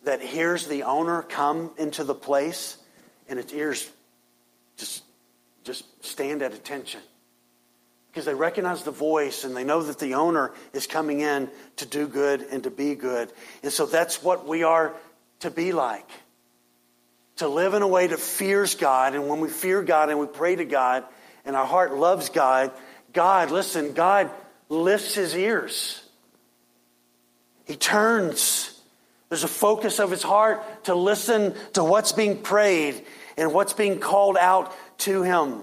[0.04, 2.78] that hears the owner come into the place,
[3.30, 3.90] and its ears
[4.78, 5.04] just
[5.64, 7.02] just stand at attention
[8.12, 11.86] because they recognize the voice and they know that the owner is coming in to
[11.86, 13.32] do good and to be good.
[13.64, 14.94] And so that's what we are
[15.40, 16.10] to be like.
[17.38, 19.16] To live in a way that fears God.
[19.16, 21.06] And when we fear God and we pray to God,
[21.46, 22.72] and our heart loves God,
[23.14, 24.30] God, listen, God
[24.70, 26.02] lifts his ears.
[27.66, 28.80] He turns.
[29.30, 33.06] There's a focus of his heart to listen to what's being prayed
[33.38, 35.62] and what's being called out to him.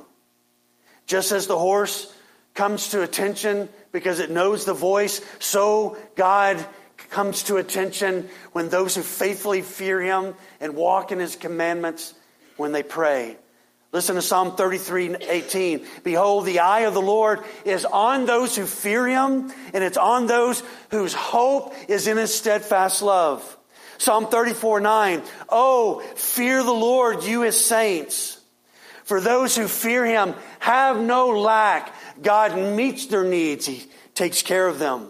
[1.07, 2.13] Just as the horse
[2.55, 6.65] comes to attention because it knows the voice, so God
[7.11, 12.15] comes to attention when those who faithfully fear him and walk in his commandments
[12.57, 13.37] when they pray.
[13.91, 15.87] Listen to Psalm 33 18.
[16.05, 20.27] Behold, the eye of the Lord is on those who fear him, and it's on
[20.27, 23.57] those whose hope is in his steadfast love.
[23.97, 25.23] Psalm 34 9.
[25.49, 28.39] Oh, fear the Lord, you his saints.
[29.05, 31.95] For those who fear him have no lack.
[32.21, 35.09] God meets their needs, he takes care of them.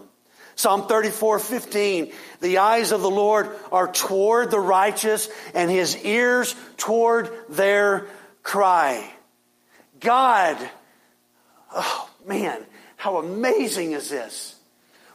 [0.55, 2.13] Psalm 34 15.
[2.39, 8.07] The eyes of the Lord are toward the righteous, and his ears toward their
[8.49, 9.07] cry.
[9.99, 10.57] God,
[11.71, 12.65] oh man,
[12.97, 14.55] how amazing is this?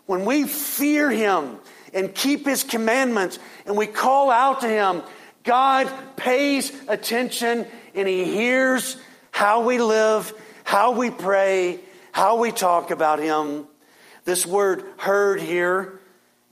[0.07, 1.59] When we fear Him
[1.93, 5.03] and keep His commandments and we call out to Him,
[5.43, 7.67] God pays attention
[7.97, 8.97] and He hears
[9.33, 11.81] how we live, how we pray,
[12.13, 13.67] how we talk about Him.
[14.25, 15.99] This word heard here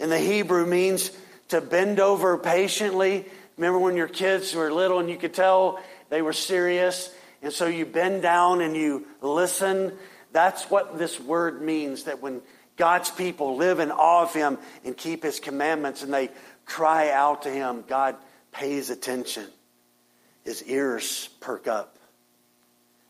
[0.01, 1.13] in the Hebrew means
[1.51, 3.27] to bend over patiently.
[3.57, 5.81] Remember when your kids were little and you could tell
[6.13, 7.11] they were serious.
[7.41, 9.95] And so you bend down and you listen.
[10.31, 12.43] That's what this word means that when
[12.77, 16.29] God's people live in awe of Him and keep His commandments and they
[16.67, 18.17] cry out to Him, God
[18.53, 19.47] pays attention.
[20.45, 21.97] His ears perk up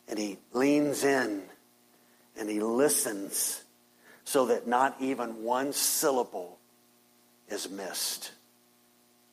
[0.06, 1.42] and He leans in
[2.38, 3.64] and He listens
[4.22, 6.56] so that not even one syllable
[7.48, 8.30] is missed.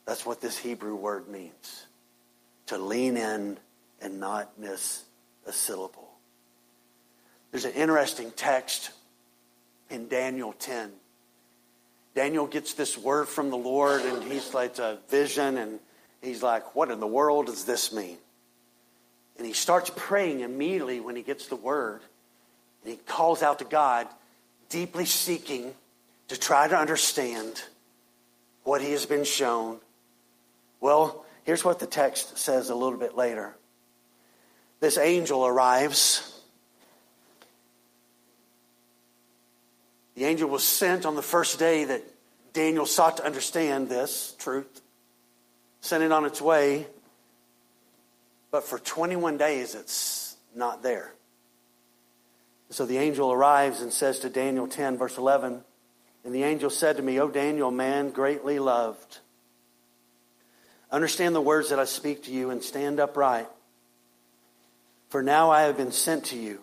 [0.08, 1.86] That's what this Hebrew word means
[2.69, 3.58] to lean in
[3.99, 5.03] and not miss
[5.47, 6.08] a syllable.
[7.51, 8.91] There's an interesting text
[9.89, 10.91] in Daniel 10.
[12.13, 15.79] Daniel gets this word from the Lord, and he's like a vision, and
[16.21, 18.17] he's like, What in the world does this mean?
[19.38, 22.01] And he starts praying immediately when he gets the word,
[22.84, 24.08] and he calls out to God,
[24.69, 25.73] deeply seeking
[26.27, 27.63] to try to understand
[28.63, 29.79] what he has been shown.
[30.79, 33.57] Well, Here's what the text says a little bit later.
[34.81, 36.39] This angel arrives.
[40.13, 42.03] The angel was sent on the first day that
[42.53, 44.79] Daniel sought to understand this truth,
[45.81, 46.85] sent it on its way,
[48.51, 51.15] but for 21 days it's not there.
[52.69, 55.63] So the angel arrives and says to Daniel 10, verse 11,
[56.24, 59.17] And the angel said to me, O Daniel, man greatly loved,
[60.91, 63.47] Understand the words that I speak to you and stand upright.
[65.09, 66.61] For now I have been sent to you.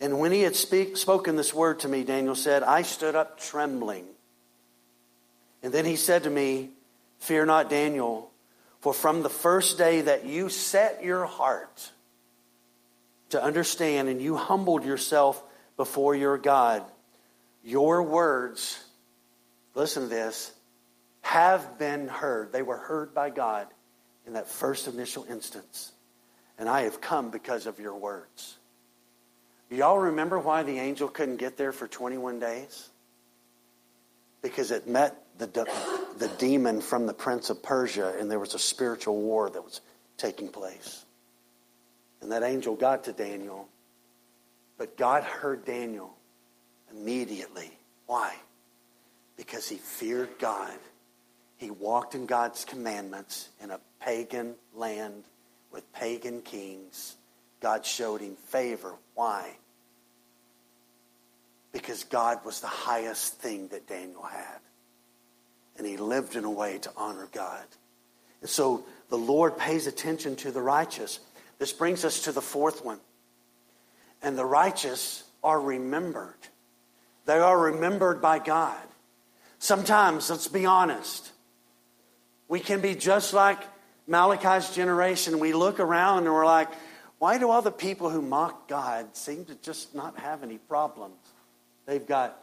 [0.00, 3.38] And when he had speak, spoken this word to me, Daniel said, I stood up
[3.38, 4.06] trembling.
[5.62, 6.70] And then he said to me,
[7.18, 8.30] Fear not, Daniel,
[8.80, 11.92] for from the first day that you set your heart
[13.28, 15.42] to understand and you humbled yourself
[15.76, 16.82] before your God,
[17.62, 18.82] your words,
[19.74, 20.52] listen to this,
[21.22, 22.52] have been heard.
[22.52, 23.66] They were heard by God
[24.26, 25.92] in that first initial instance.
[26.58, 28.56] And I have come because of your words.
[29.70, 32.88] Y'all remember why the angel couldn't get there for 21 days?
[34.42, 35.46] Because it met the,
[36.18, 39.80] the demon from the prince of Persia, and there was a spiritual war that was
[40.16, 41.04] taking place.
[42.20, 43.68] And that angel got to Daniel,
[44.76, 46.14] but God heard Daniel
[46.90, 47.70] immediately.
[48.06, 48.34] Why?
[49.36, 50.76] Because he feared God.
[51.60, 55.24] He walked in God's commandments in a pagan land
[55.70, 57.16] with pagan kings.
[57.60, 58.94] God showed him favor.
[59.14, 59.58] Why?
[61.70, 64.60] Because God was the highest thing that Daniel had.
[65.76, 67.66] And he lived in a way to honor God.
[68.40, 71.20] And so the Lord pays attention to the righteous.
[71.58, 73.00] This brings us to the fourth one.
[74.22, 76.38] And the righteous are remembered.
[77.26, 78.80] They are remembered by God.
[79.58, 81.32] Sometimes, let's be honest,
[82.50, 83.62] we can be just like
[84.08, 85.38] Malachi's generation.
[85.38, 86.68] We look around and we're like,
[87.20, 91.14] why do all the people who mock God seem to just not have any problems?
[91.86, 92.36] They've got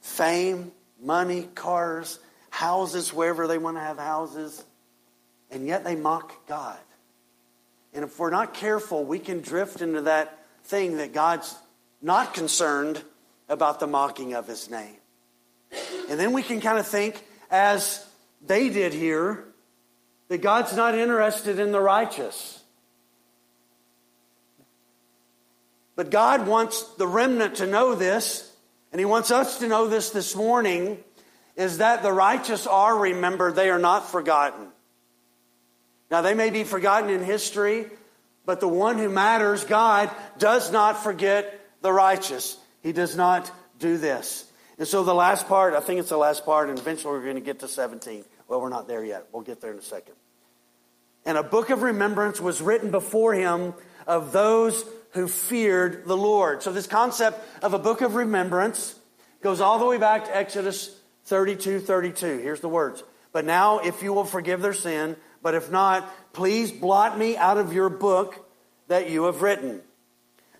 [0.00, 2.18] fame, money, cars,
[2.50, 4.64] houses wherever they want to have houses,
[5.52, 6.78] and yet they mock God.
[7.92, 11.54] And if we're not careful, we can drift into that thing that God's
[12.02, 13.00] not concerned
[13.48, 14.96] about the mocking of his name.
[16.10, 18.04] And then we can kind of think, as
[18.46, 19.44] they did here,
[20.28, 22.62] that God's not interested in the righteous.
[25.96, 28.50] But God wants the remnant to know this,
[28.90, 30.98] and He wants us to know this this morning
[31.56, 34.68] is that the righteous are remembered, they are not forgotten.
[36.10, 37.86] Now, they may be forgotten in history,
[38.44, 42.58] but the one who matters, God, does not forget the righteous.
[42.82, 44.44] He does not do this.
[44.78, 47.36] And so, the last part, I think it's the last part, and eventually we're going
[47.36, 48.24] to get to 17.
[48.48, 49.26] Well, we're not there yet.
[49.32, 50.14] We'll get there in a second.
[51.26, 53.74] And a book of remembrance was written before him
[54.06, 56.62] of those who feared the Lord.
[56.62, 58.94] So, this concept of a book of remembrance
[59.40, 62.38] goes all the way back to Exodus 32 32.
[62.38, 63.02] Here's the words.
[63.32, 67.58] But now, if you will forgive their sin, but if not, please blot me out
[67.58, 68.38] of your book
[68.88, 69.80] that you have written.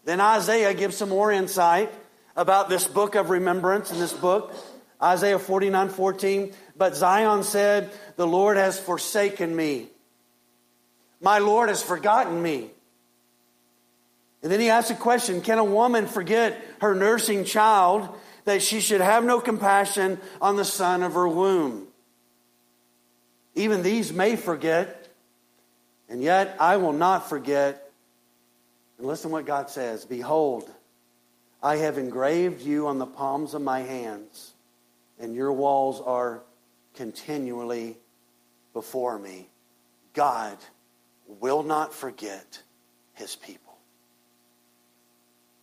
[0.05, 1.93] Then Isaiah gives some more insight
[2.37, 4.53] about this book of remembrance in this book.
[5.03, 6.53] Isaiah 49 14.
[6.77, 9.89] But Zion said, The Lord has forsaken me.
[11.21, 12.71] My Lord has forgotten me.
[14.43, 18.09] And then he asks a question Can a woman forget her nursing child
[18.45, 21.87] that she should have no compassion on the son of her womb?
[23.55, 25.09] Even these may forget,
[26.09, 27.81] and yet I will not forget.
[28.99, 30.69] And listen to what God says Behold,
[31.63, 34.53] I have engraved you on the palms of my hands,
[35.19, 36.43] and your walls are
[36.95, 37.97] continually
[38.73, 39.49] before me.
[40.13, 40.57] God
[41.27, 42.63] will not forget
[43.15, 43.77] his people.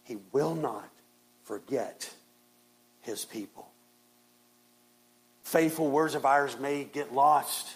[0.04, 0.90] He will not
[1.44, 2.14] forget
[3.02, 3.70] his people.
[5.44, 7.76] Faithful words of ours may get lost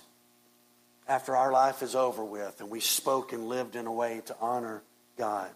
[1.08, 4.36] after our life is over with and we spoke and lived in a way to
[4.40, 4.82] honor
[5.18, 5.50] God.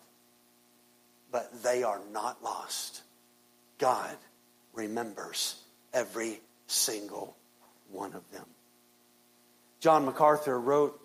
[1.31, 3.03] But they are not lost.
[3.77, 4.15] God
[4.73, 5.61] remembers
[5.93, 7.35] every single
[7.91, 8.45] one of them.
[9.79, 10.99] John MacArthur wrote,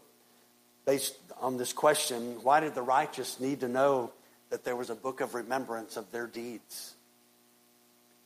[0.84, 4.12] based on this question, why did the righteous need to know
[4.54, 6.94] that there was a book of remembrance of their deeds.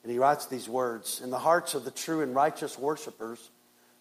[0.02, 3.48] And he writes these words In the hearts of the true and righteous worshippers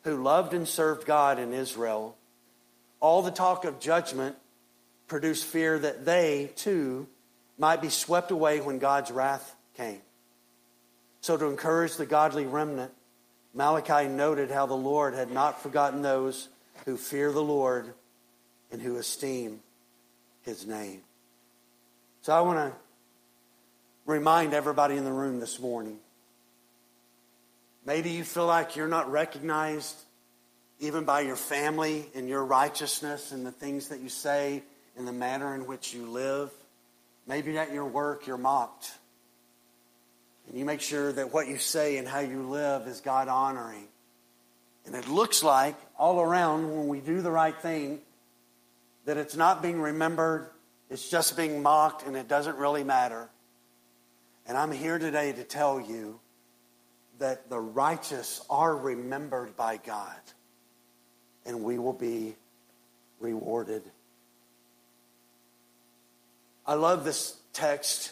[0.03, 2.17] who loved and served God in Israel,
[2.99, 4.35] all the talk of judgment
[5.07, 7.07] produced fear that they, too,
[7.57, 10.01] might be swept away when God's wrath came.
[11.21, 12.91] So, to encourage the godly remnant,
[13.57, 16.47] Malachi noted how the Lord had not forgotten those
[16.85, 17.91] who fear the Lord
[18.71, 19.61] and who esteem
[20.43, 21.01] his name.
[22.21, 22.77] So I want to
[24.05, 25.97] remind everybody in the room this morning.
[27.83, 29.95] Maybe you feel like you're not recognized
[30.79, 34.61] even by your family in your righteousness and the things that you say
[34.95, 36.51] in the manner in which you live.
[37.25, 38.91] Maybe at your work you're mocked.
[40.47, 43.87] And you make sure that what you say and how you live is God honoring.
[44.85, 47.99] And it looks like all around when we do the right thing
[49.05, 50.49] that it's not being remembered
[50.89, 53.29] it's just being mocked and it doesn't really matter.
[54.45, 56.19] And I'm here today to tell you
[57.19, 60.15] that the righteous are remembered by God
[61.45, 62.35] and we will be
[63.19, 63.81] rewarded.
[66.65, 68.11] I love this text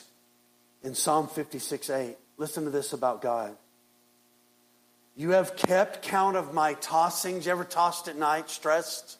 [0.83, 2.17] in Psalm 56 8.
[2.37, 3.55] Listen to this about God.
[5.15, 7.45] You have kept count of my tossings.
[7.45, 9.17] You ever tossed at night, stressed?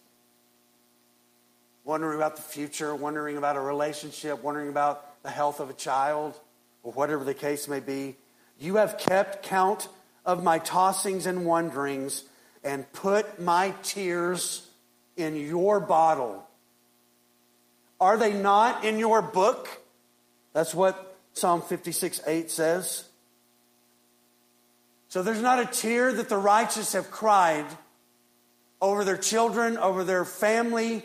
[1.85, 6.37] wondering about the future, wondering about a relationship, wondering about the health of a child.
[6.83, 8.15] or whatever the case may be.
[8.59, 9.87] You have kept count
[10.23, 12.23] of my tossings and wonderings
[12.63, 14.67] and put my tears
[15.17, 16.47] in your bottle.
[17.99, 19.67] Are they not in your book?
[20.53, 23.05] That's what Psalm 56 8 says.
[25.09, 27.65] So there's not a tear that the righteous have cried
[28.81, 31.03] over their children, over their family,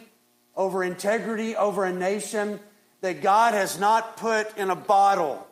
[0.56, 2.58] over integrity, over a nation
[3.02, 5.46] that God has not put in a bottle.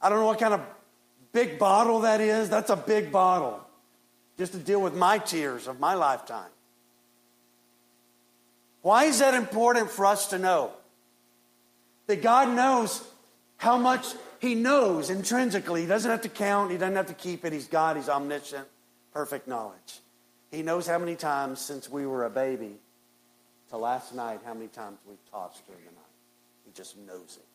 [0.00, 0.60] I don't know what kind of
[1.32, 2.48] big bottle that is.
[2.48, 3.60] That's a big bottle
[4.38, 6.50] just to deal with my tears of my lifetime.
[8.82, 10.72] Why is that important for us to know?
[12.10, 13.04] That God knows
[13.56, 14.04] how much
[14.40, 15.82] He knows intrinsically.
[15.82, 17.52] He doesn't have to count, He doesn't have to keep it.
[17.52, 18.66] He's God, He's omniscient,
[19.14, 20.00] perfect knowledge.
[20.50, 22.72] He knows how many times since we were a baby
[23.68, 26.02] to last night, how many times we've tossed during the night.
[26.66, 27.46] He just knows it.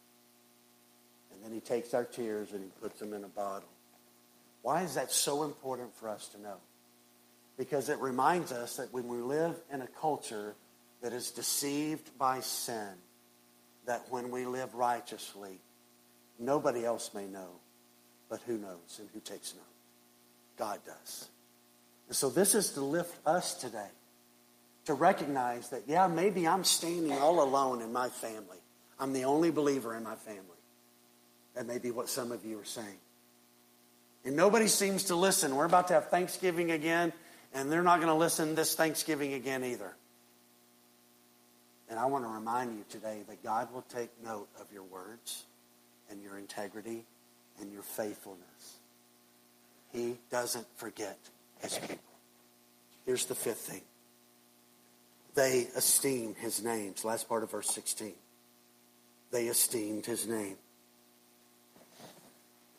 [1.33, 3.67] And then He takes our tears and He puts them in a bottle.
[4.61, 6.55] Why is that so important for us to know?
[7.57, 10.55] Because it reminds us that when we live in a culture
[11.01, 12.93] that is deceived by sin,
[13.85, 15.59] that when we live righteously,
[16.39, 17.49] nobody else may know,
[18.29, 19.63] but who knows and who takes note?
[20.57, 21.27] God does.
[22.07, 23.89] And so this is to lift us today
[24.85, 28.57] to recognize that, yeah, maybe I'm standing all alone in my family.
[28.99, 30.41] I'm the only believer in my family.
[31.55, 32.97] That may be what some of you are saying.
[34.23, 35.55] And nobody seems to listen.
[35.55, 37.13] We're about to have Thanksgiving again,
[37.53, 39.95] and they're not going to listen this Thanksgiving again either.
[41.89, 45.45] And I want to remind you today that God will take note of your words
[46.09, 47.05] and your integrity
[47.61, 48.77] and your faithfulness.
[49.91, 51.17] He doesn't forget
[51.59, 51.97] his people.
[53.05, 53.81] Here's the fifth thing
[55.35, 57.05] they esteem his names.
[57.05, 58.13] Last part of verse 16.
[59.31, 60.55] They esteemed his name.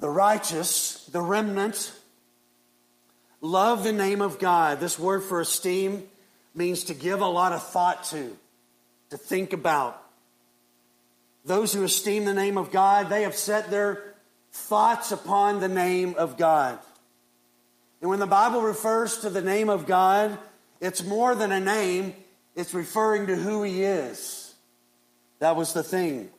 [0.00, 1.92] The righteous, the remnant,
[3.40, 4.80] love the name of God.
[4.80, 6.04] This word for esteem
[6.54, 8.36] means to give a lot of thought to
[9.10, 10.02] to think about.
[11.44, 14.14] Those who esteem the name of God, they have set their
[14.52, 16.78] thoughts upon the name of God.
[18.00, 20.38] And when the Bible refers to the name of God,
[20.80, 22.14] it's more than a name,
[22.54, 24.54] it's referring to who He is.
[25.38, 26.30] That was the thing.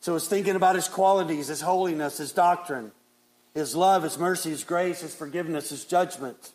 [0.00, 2.92] So it's thinking about His qualities, His holiness, His doctrine,
[3.54, 6.52] His love, His mercy, His grace, His forgiveness, His judgment,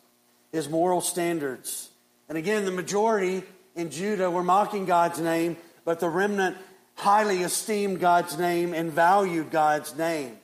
[0.52, 1.90] His moral standards.
[2.28, 3.42] And again, the majority
[3.76, 6.56] in Judah were mocking God's name, but the remnant
[6.96, 10.36] highly esteemed God's name and valued God's name.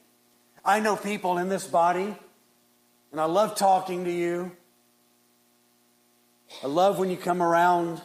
[0.64, 2.14] I know people in this body,
[3.10, 4.52] and I love talking to you.
[6.62, 8.00] I love when you come around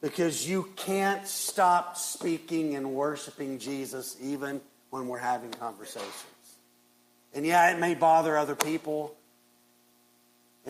[0.00, 6.12] because you can't stop speaking and worshiping Jesus even when we're having conversations.
[7.32, 9.14] And yeah, it may bother other people.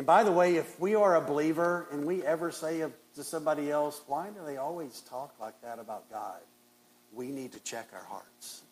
[0.01, 2.83] And by the way, if we are a believer and we ever say
[3.17, 6.41] to somebody else, why do they always talk like that about God?
[7.13, 8.63] We need to check our hearts.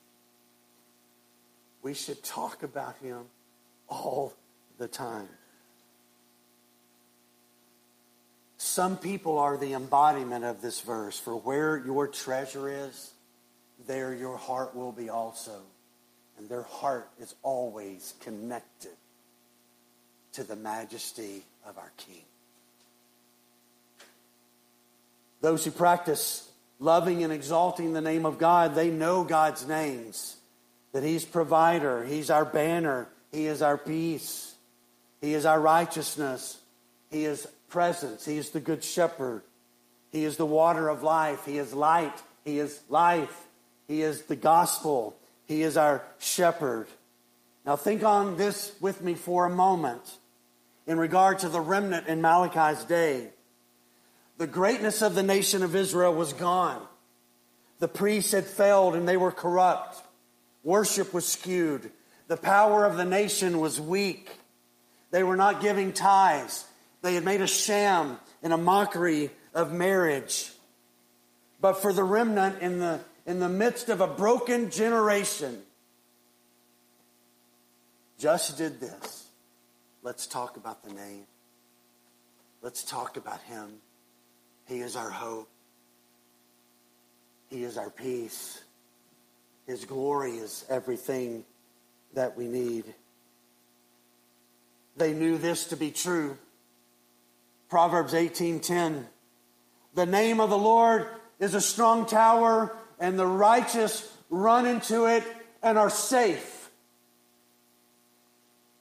[1.83, 3.26] We should talk about Him
[3.91, 4.33] all
[4.79, 5.29] the time.
[8.57, 11.18] Some people are the embodiment of this verse.
[11.18, 13.12] For where your treasure is,
[13.87, 15.61] there your heart will be also.
[16.39, 18.97] And their heart is always connected
[20.33, 22.22] to the majesty of our King.
[25.41, 26.49] Those who practice
[26.81, 30.37] loving and exalting the name of God, they know God's names.
[30.93, 34.55] That He's provider, He's our banner, He is our peace,
[35.20, 36.59] He is our righteousness,
[37.11, 39.43] He is presence, He is the good shepherd,
[40.11, 43.47] He is the water of life, He is light, He is life,
[43.87, 45.16] He is the gospel,
[45.47, 46.89] He is our shepherd.
[47.68, 50.00] Now think on this with me for a moment
[50.86, 53.28] in regard to the remnant in Malachi's day.
[54.38, 56.80] The greatness of the nation of Israel was gone.
[57.78, 60.02] The priests had failed and they were corrupt.
[60.64, 61.90] Worship was skewed.
[62.26, 64.30] The power of the nation was weak.
[65.10, 66.64] They were not giving tithes.
[67.02, 70.50] They had made a sham and a mockery of marriage.
[71.60, 75.60] But for the remnant in the, in the midst of a broken generation,
[78.18, 79.28] just did this.
[80.02, 81.24] Let's talk about the name.
[82.62, 83.74] Let's talk about him.
[84.66, 85.48] He is our hope.
[87.48, 88.60] He is our peace.
[89.66, 91.44] His glory is everything
[92.14, 92.84] that we need.
[94.96, 96.36] They knew this to be true.
[97.68, 99.06] Proverbs 18:10
[99.94, 101.06] The name of the Lord
[101.38, 105.24] is a strong tower and the righteous run into it
[105.62, 106.57] and are safe.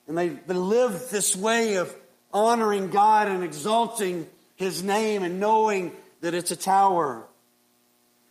[0.07, 1.93] And they, they live this way of
[2.33, 5.91] honoring God and exalting His name and knowing
[6.21, 7.25] that it's a tower.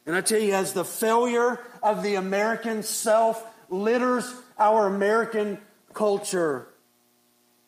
[0.06, 5.58] And I tell you, as the failure of the American self litters our American
[5.92, 6.68] culture,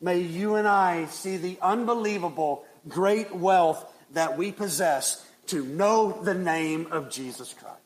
[0.00, 6.34] may you and I see the unbelievable great wealth that we possess to know the
[6.34, 7.76] name of Jesus Christ.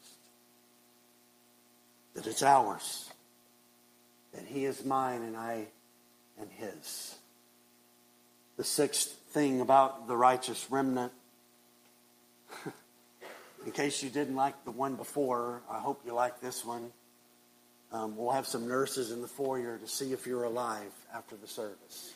[2.14, 3.10] That it's ours.
[4.34, 5.66] That He is mine and I
[6.42, 7.16] am His.
[8.56, 11.12] The sixth thing about the righteous remnant,
[13.66, 16.92] in case you didn't like the one before, I hope you like this one.
[17.92, 21.46] Um, we'll have some nurses in the foyer to see if you're alive after the
[21.46, 22.12] service.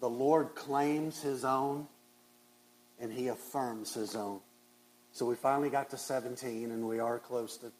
[0.00, 1.86] The Lord claims His own
[3.00, 4.40] and He affirms His own.
[5.12, 7.72] So we finally got to 17 and we are close to.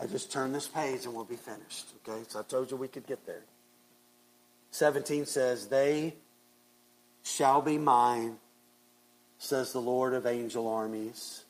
[0.00, 1.88] I just turn this page and we'll be finished.
[2.08, 2.22] Okay?
[2.28, 3.42] So I told you we could get there.
[4.70, 6.14] 17 says, They
[7.22, 8.36] shall be mine,
[9.38, 11.44] says the Lord of angel armies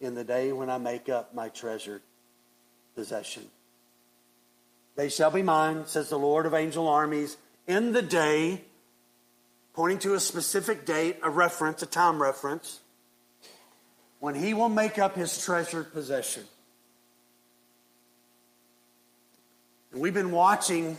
[0.00, 2.02] in the day when I make up my treasured
[2.94, 3.44] possession.
[4.96, 7.36] They shall be mine, says the Lord of angel armies,
[7.66, 8.62] in the day,
[9.74, 12.80] pointing to a specific date, a reference, a time reference,
[14.20, 16.44] when he will make up his treasured possession.
[16.44, 16.50] And
[20.00, 20.96] we've been watching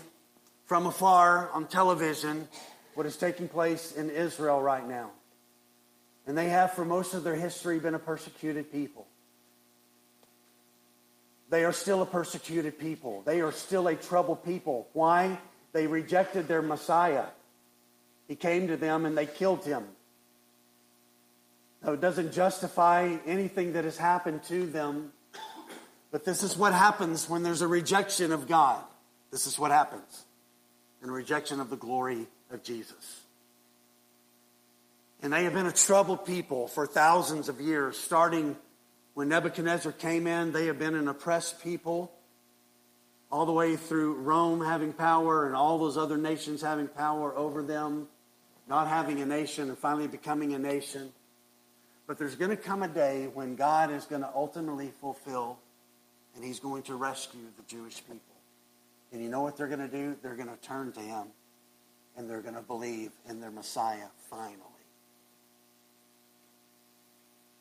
[0.65, 2.47] from afar on television
[2.93, 5.11] what is taking place in Israel right now.
[6.27, 9.07] And they have, for most of their history, been a persecuted people.
[11.49, 13.23] They are still a persecuted people.
[13.25, 14.87] They are still a troubled people.
[14.93, 15.37] Why?
[15.73, 17.25] They rejected their Messiah.
[18.27, 19.83] He came to them and they killed him.
[21.83, 25.11] Now, it doesn't justify anything that has happened to them,
[26.13, 28.83] but this is what happens when there's a rejection of God.
[29.31, 30.25] This is what happens
[31.01, 33.21] and rejection of the glory of Jesus.
[35.23, 37.97] And they have been a troubled people for thousands of years.
[37.97, 38.55] Starting
[39.15, 42.11] when Nebuchadnezzar came in, they have been an oppressed people,
[43.31, 47.63] all the way through Rome having power and all those other nations having power over
[47.63, 48.07] them,
[48.69, 51.11] not having a nation and finally becoming a nation.
[52.05, 55.57] But there's going to come a day when God is going to ultimately fulfill
[56.35, 58.19] and he's going to rescue the Jewish people.
[59.11, 60.15] And you know what they're going to do?
[60.21, 61.27] They're going to turn to him
[62.17, 64.57] and they're going to believe in their Messiah finally.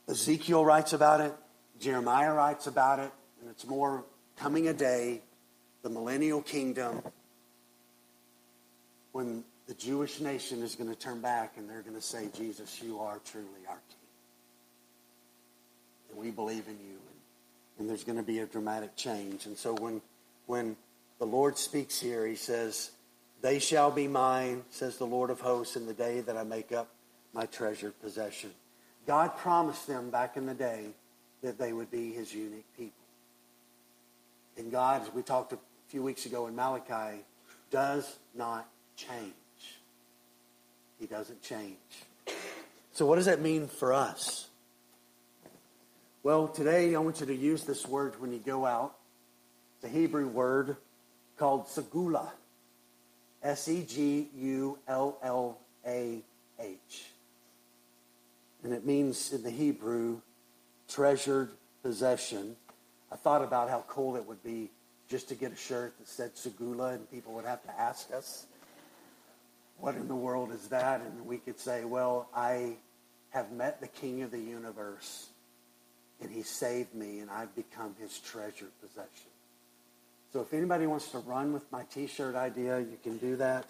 [0.08, 1.32] Ezekiel writes about it,
[1.80, 3.10] Jeremiah writes about it,
[3.40, 4.04] and it's more
[4.36, 5.22] coming a day,
[5.82, 7.02] the millennial kingdom,
[9.12, 12.82] when the Jewish nation is going to turn back and they're going to say, Jesus,
[12.82, 13.96] you are truly our King.
[16.10, 16.98] And we believe in you.
[17.78, 19.46] And, there's going to be a dramatic change.
[19.46, 20.00] And so when,
[20.46, 20.76] when
[21.18, 22.92] the Lord speaks here, he says,
[23.40, 26.70] They shall be mine, says the Lord of hosts, in the day that I make
[26.70, 26.88] up
[27.32, 28.50] my treasured possession.
[29.06, 30.86] God promised them back in the day
[31.42, 32.92] that they would be his unique people.
[34.56, 35.58] And God, as we talked a
[35.88, 37.24] few weeks ago in Malachi,
[37.70, 39.32] does not change.
[41.00, 41.76] He doesn't change.
[42.92, 44.48] So, what does that mean for us?
[46.24, 48.94] Well, today I want you to use this word when you go out.
[49.74, 50.76] It's a Hebrew word
[51.36, 52.28] called segula.
[53.42, 56.22] S E G U L L A
[56.60, 57.06] H.
[58.62, 60.20] And it means in the Hebrew,
[60.88, 61.50] treasured
[61.82, 62.54] possession.
[63.10, 64.70] I thought about how cool it would be
[65.08, 68.46] just to get a shirt that said Segula and people would have to ask us,
[69.78, 71.00] what in the world is that?
[71.00, 72.74] And we could say, well, I
[73.30, 75.26] have met the King of the universe
[76.22, 79.30] and he saved me and I've become his treasured possession.
[80.32, 83.66] So if anybody wants to run with my t-shirt idea, you can do that.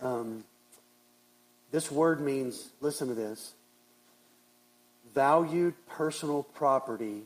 [0.00, 0.44] Um,
[1.70, 3.52] this word means, listen to this,
[5.14, 7.22] valued personal property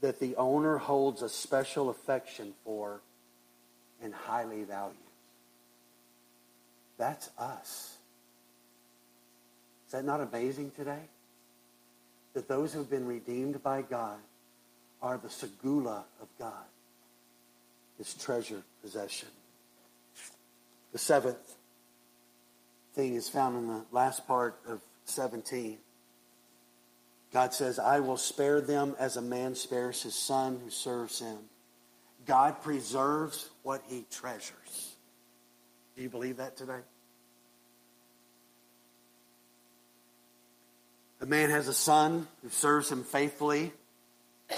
[0.00, 3.00] that the owner holds a special affection for
[4.02, 4.96] and highly values.
[6.98, 7.96] That's us.
[9.86, 11.00] Is that not amazing today?
[12.34, 14.18] That those who have been redeemed by God
[15.00, 16.64] are the segula of God,
[17.98, 19.28] his treasured possession.
[20.92, 21.56] The seventh
[22.94, 25.78] thing is found in the last part of 17.
[27.32, 31.36] God says, I will spare them as a man spares his son who serves him.
[32.26, 34.96] God preserves what he treasures.
[35.96, 36.80] Do you believe that today?
[41.24, 43.72] A man has a son who serves him faithfully,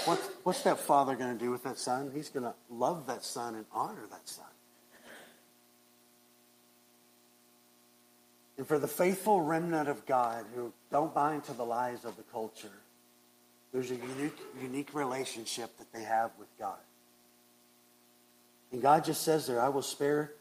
[0.03, 2.11] What's, what's that father going to do with that son?
[2.13, 4.45] He's going to love that son and honor that son.
[8.57, 12.23] And for the faithful remnant of God who don't buy into the lies of the
[12.23, 12.67] culture,
[13.71, 16.79] there's a unique, unique relationship that they have with God.
[18.73, 20.33] And God just says there, I will spare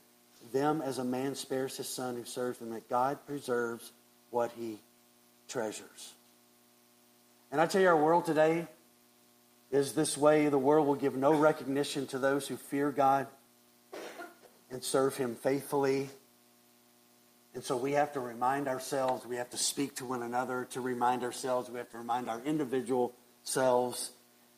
[0.53, 3.93] them as a man spares his son who serves him, that God preserves
[4.31, 4.81] what he
[5.47, 6.15] treasures.
[7.51, 8.67] And I tell you, our world today
[9.71, 10.49] is this way.
[10.49, 13.27] The world will give no recognition to those who fear God
[14.71, 16.11] and serve him faithfully
[17.57, 20.83] and so we have to remind ourselves, we have to speak to one another to
[20.83, 24.11] remind ourselves, we have to remind our individual selves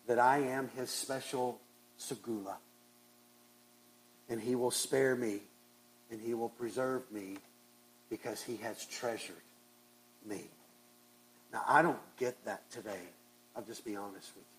[0.09, 1.61] that I am his special
[1.97, 2.57] segula.
[4.29, 5.39] And he will spare me
[6.11, 7.37] and he will preserve me
[8.11, 9.37] because he has treasured
[10.27, 10.51] me.
[11.53, 13.01] Now, I don't get that today.
[13.57, 14.59] I'll just be honest with you.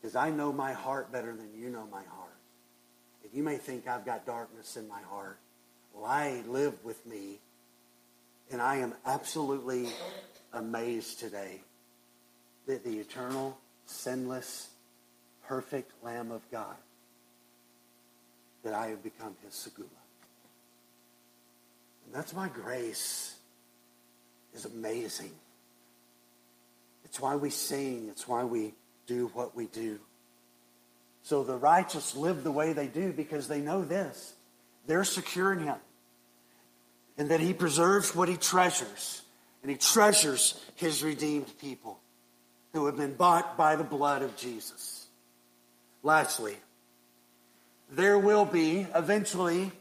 [0.00, 2.36] Because I know my heart better than you know my heart.
[3.24, 5.38] And you may think I've got darkness in my heart
[5.92, 7.40] Well, I live with me.
[8.50, 9.88] And I am absolutely
[10.52, 11.60] amazed today
[12.66, 14.68] that the eternal, sinless,
[15.46, 16.76] perfect Lamb of God,
[18.62, 19.88] that I have become his segula.
[22.06, 23.34] And that's my grace
[24.54, 25.32] is amazing.
[27.08, 28.08] It's why we sing.
[28.10, 28.74] It's why we
[29.06, 29.98] do what we do.
[31.22, 34.34] So the righteous live the way they do because they know this.
[34.86, 35.76] They're secure in him
[37.18, 39.22] and that he preserves what he treasures.
[39.62, 41.98] And he treasures his redeemed people
[42.72, 45.06] who have been bought by the blood of Jesus.
[46.02, 46.56] Lastly,
[47.90, 49.72] there will be eventually,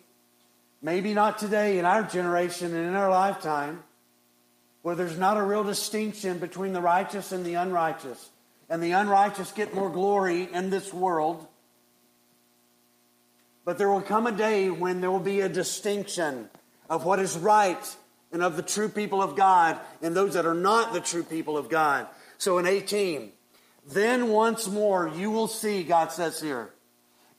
[0.82, 3.84] maybe not today in our generation and in our lifetime,
[4.88, 8.29] where there's not a real distinction between the righteous and the unrighteous.
[8.69, 11.45] And the unrighteous get more glory in this world.
[13.65, 16.49] But there will come a day when there will be a distinction
[16.89, 17.97] of what is right
[18.31, 21.57] and of the true people of God and those that are not the true people
[21.57, 22.07] of God.
[22.38, 23.33] So in 18,
[23.91, 26.69] then once more you will see, God says here,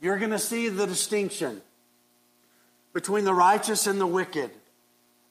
[0.02, 1.62] you're going to see the distinction
[2.92, 4.50] between the righteous and the wicked.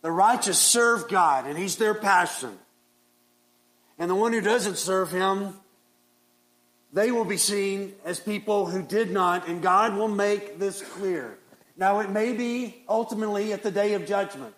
[0.07, 2.57] The righteous serve God, and He's their passion.
[3.99, 5.53] And the one who doesn't serve Him,
[6.93, 11.37] they will be seen as people who did not, and God will make this clear.
[11.75, 14.53] Now, it may be ultimately at the day of judgment.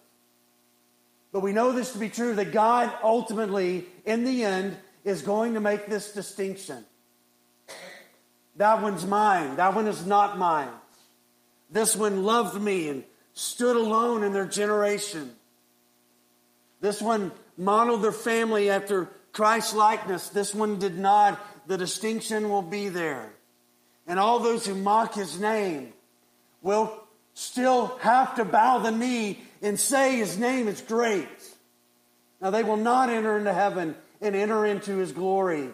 [1.32, 5.56] But we know this to be true that God ultimately, in the end, is going
[5.56, 6.86] to make this distinction.
[8.58, 9.56] That one's mine.
[9.56, 10.70] That one is not mine.
[11.72, 15.38] This one loved me and stood alone in their generation.
[16.82, 20.30] This one modeled their family after Christ's likeness.
[20.30, 21.40] This one did not.
[21.68, 23.30] The distinction will be there.
[24.08, 25.94] And all those who mock his name
[26.62, 26.92] will
[27.34, 31.28] still have to bow the knee and say his name is great.
[32.42, 35.70] Now, they will not enter into heaven and enter into his glory,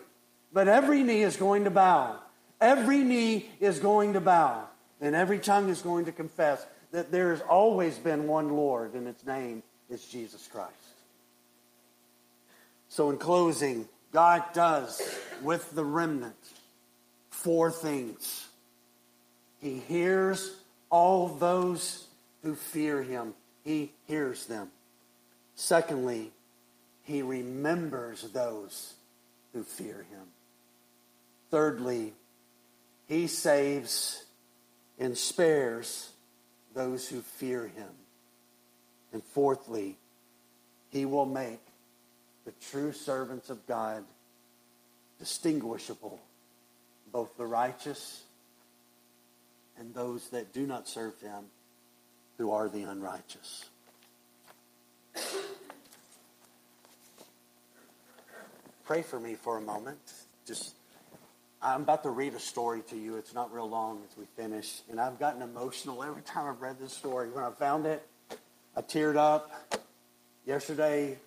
[0.51, 2.17] but every knee is going to bow.
[2.59, 4.67] Every knee is going to bow,
[5.01, 9.07] and every tongue is going to confess that there has always been one Lord, and
[9.07, 10.73] its name is Jesus Christ.
[12.95, 15.01] So, in closing, God does
[15.43, 16.37] with the remnant
[17.29, 18.47] four things.
[19.59, 20.55] He hears
[20.89, 22.07] all those
[22.41, 23.33] who fear him,
[23.65, 24.69] he hears them.
[25.55, 26.31] Secondly,
[27.03, 28.93] he remembers those
[29.51, 30.27] who fear him.
[31.51, 32.13] Thirdly,
[33.09, 34.23] he saves
[34.97, 36.11] and spares
[36.73, 37.91] those who fear him.
[39.11, 39.97] And fourthly,
[40.91, 41.59] he will make
[42.45, 44.03] the true servants of God
[45.19, 46.19] distinguishable,
[47.11, 48.23] both the righteous
[49.77, 51.45] and those that do not serve him
[52.37, 53.65] who are the unrighteous.
[58.85, 59.97] Pray for me for a moment.
[60.45, 60.75] Just
[61.61, 63.15] I'm about to read a story to you.
[63.15, 64.81] It's not real long as we finish.
[64.91, 67.29] And I've gotten emotional every time I've read this story.
[67.31, 68.05] When I found it,
[68.75, 69.51] I teared up.
[70.45, 71.17] Yesterday,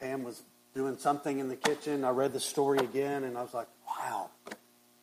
[0.00, 0.42] Pam was
[0.74, 2.04] doing something in the kitchen.
[2.04, 4.30] I read the story again, and I was like, wow.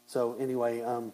[0.07, 1.13] So, anyway, um,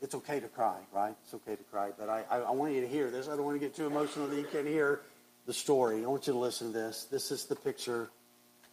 [0.00, 1.14] it's okay to cry, right?
[1.24, 1.90] It's okay to cry.
[1.98, 3.28] But I, I, I, want you to hear this.
[3.28, 5.00] I don't want to get too emotional that you can't hear
[5.46, 6.04] the story.
[6.04, 7.04] I want you to listen to this.
[7.10, 8.08] This is the picture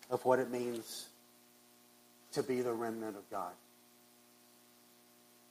[0.09, 1.07] of what it means
[2.34, 3.51] to be the remnant of God.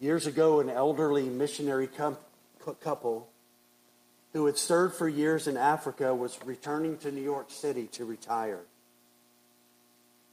[0.01, 1.89] Years ago, an elderly missionary
[2.81, 3.29] couple
[4.35, 8.61] who had served for years in Africa was returning to New York City to retire.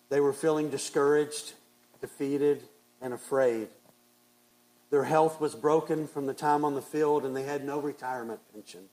[0.10, 1.54] They were feeling discouraged,
[2.02, 2.64] defeated,
[3.00, 3.70] and afraid.
[4.90, 8.42] Their health was broken from the time on the field, and they had no retirement
[8.54, 8.90] pension.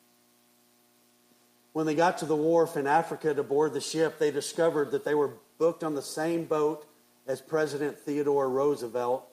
[1.73, 5.05] When they got to the wharf in Africa to board the ship, they discovered that
[5.05, 6.87] they were booked on the same boat
[7.27, 9.27] as President Theodore Roosevelt,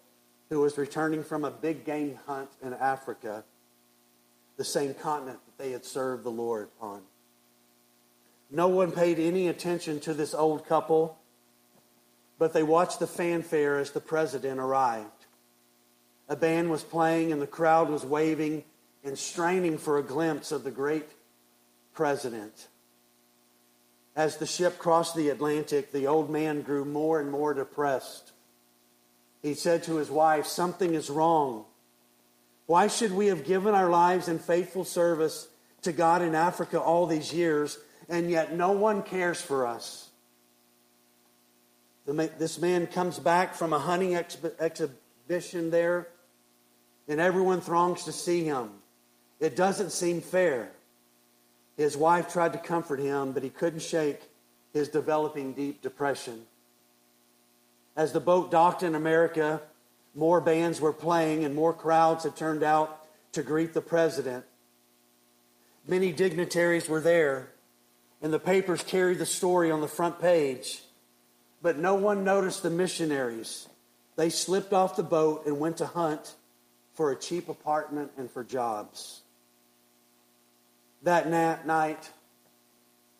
[0.49, 3.43] who was returning from a big game hunt in Africa,
[4.57, 7.01] the same continent they had served the Lord on.
[8.51, 11.17] No one paid any attention to this old couple,
[12.37, 15.25] but they watched the fanfare as the president arrived.
[16.27, 18.63] A band was playing, and the crowd was waving
[19.03, 21.09] and straining for a glimpse of the great
[21.93, 22.67] president.
[24.15, 28.31] As the ship crossed the Atlantic, the old man grew more and more depressed.
[29.41, 31.65] He said to his wife, Something is wrong.
[32.67, 35.47] Why should we have given our lives in faithful service
[35.83, 37.77] to God in Africa all these years,
[38.09, 40.09] and yet no one cares for us?
[42.05, 46.07] This man comes back from a hunting exhibition there,
[47.07, 48.69] and everyone throngs to see him.
[49.39, 50.71] It doesn't seem fair.
[51.77, 54.21] His wife tried to comfort him, but he couldn't shake
[54.73, 56.45] his developing deep depression.
[57.95, 59.61] As the boat docked in America,
[60.15, 64.45] more bands were playing and more crowds had turned out to greet the president.
[65.85, 67.51] Many dignitaries were there,
[68.21, 70.81] and the papers carried the story on the front page.
[71.61, 73.67] But no one noticed the missionaries.
[74.15, 76.35] They slipped off the boat and went to hunt
[76.93, 79.21] for a cheap apartment and for jobs.
[81.03, 82.09] That night,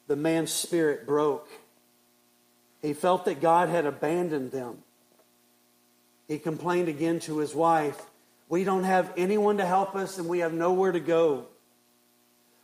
[0.07, 1.49] the man's spirit broke.
[2.81, 4.77] He felt that God had abandoned them.
[6.27, 8.01] He complained again to his wife,
[8.49, 11.45] We don't have anyone to help us and we have nowhere to go.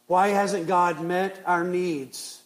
[0.07, 2.41] Why hasn't God met our needs?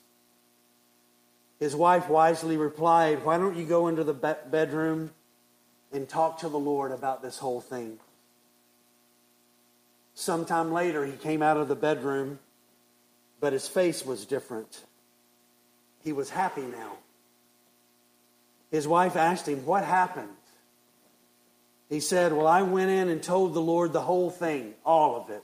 [1.60, 5.12] His wife wisely replied, Why don't you go into the bedroom
[5.92, 7.98] and talk to the Lord about this whole thing?
[10.14, 12.40] Sometime later, he came out of the bedroom,
[13.40, 14.84] but his face was different.
[16.04, 16.98] He was happy now.
[18.72, 20.30] His wife asked him, What happened?
[21.90, 25.30] He said, Well, I went in and told the Lord the whole thing, all of
[25.30, 25.44] it.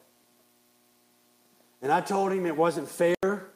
[1.82, 3.48] And I told him it wasn't fair.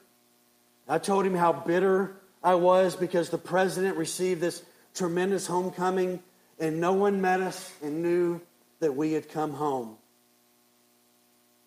[0.88, 4.64] I told him how bitter I was because the president received this
[4.94, 6.22] tremendous homecoming
[6.60, 8.40] and no one met us and knew
[8.80, 9.98] that we had come home.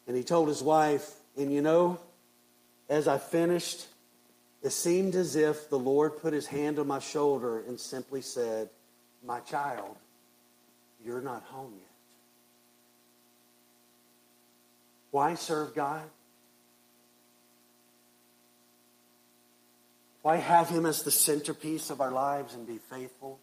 [0.07, 1.99] And he told his wife, and you know,
[2.89, 3.87] as I finished,
[4.63, 8.71] it seemed as if the Lord put his hand on my shoulder and simply said,
[9.25, 9.97] My child,
[11.05, 11.89] you're not home yet.
[15.11, 16.03] Why serve God?
[20.23, 23.39] Why have Him as the centerpiece of our lives and be faithful?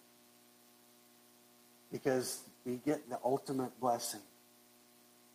[1.91, 4.21] Because we get the ultimate blessing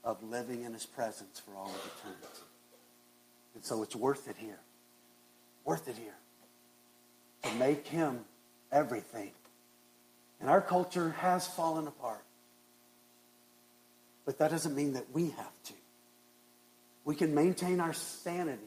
[0.04, 2.42] of living in His presence for all of eternity.
[3.54, 4.60] And so it's worth it here.
[5.64, 6.14] Worth it here.
[7.42, 8.20] To make Him
[8.70, 9.32] everything
[10.40, 12.24] and our culture has fallen apart.
[14.24, 15.74] But that doesn't mean that we have to.
[17.04, 18.62] We can maintain our sanity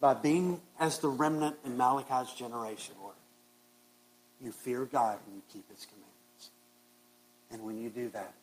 [0.00, 3.14] by being as the remnant in Malachi's generation Lord.
[4.40, 6.50] You fear God and you keep his commandments.
[7.52, 8.34] And when you do that,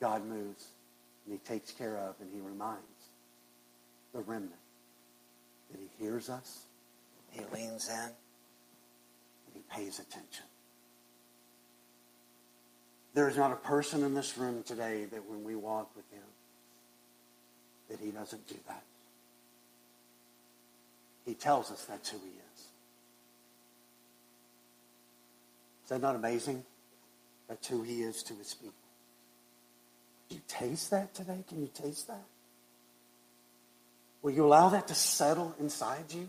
[0.00, 0.66] God moves
[1.24, 2.82] and he takes care of and he reminds
[4.12, 4.52] the remnant
[5.70, 6.64] that he hears us,
[7.30, 8.14] he leans in, and
[9.54, 10.44] he pays attention.
[13.16, 16.22] There is not a person in this room today that when we walk with him,
[17.88, 18.82] that he doesn't do that.
[21.24, 22.60] He tells us that's who he is.
[25.84, 26.62] Is that not amazing?
[27.48, 28.74] That's who he is to his people.
[30.28, 31.42] Do you taste that today?
[31.48, 32.24] Can you taste that?
[34.20, 36.28] Will you allow that to settle inside you?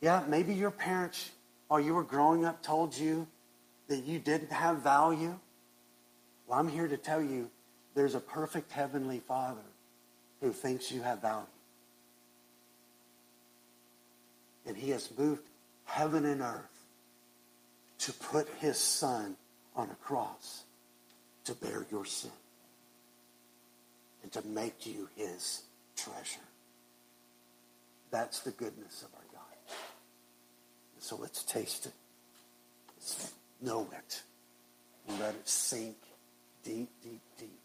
[0.00, 1.30] Yeah, maybe your parents,
[1.68, 3.26] while you were growing up, told you
[3.90, 5.36] that you didn't have value?
[6.46, 7.50] Well, I'm here to tell you
[7.94, 9.66] there's a perfect heavenly Father
[10.40, 11.44] who thinks you have value.
[14.64, 15.42] And he has moved
[15.84, 16.86] heaven and earth
[17.98, 19.34] to put his son
[19.74, 20.62] on a cross
[21.44, 22.30] to bear your sin
[24.22, 25.62] and to make you his
[25.96, 26.46] treasure.
[28.12, 29.76] That's the goodness of our God.
[31.00, 31.92] so let's taste it.
[32.96, 33.32] Let's
[33.62, 34.22] know it.
[35.18, 35.96] Let it sink
[36.62, 37.60] deep, deep, deep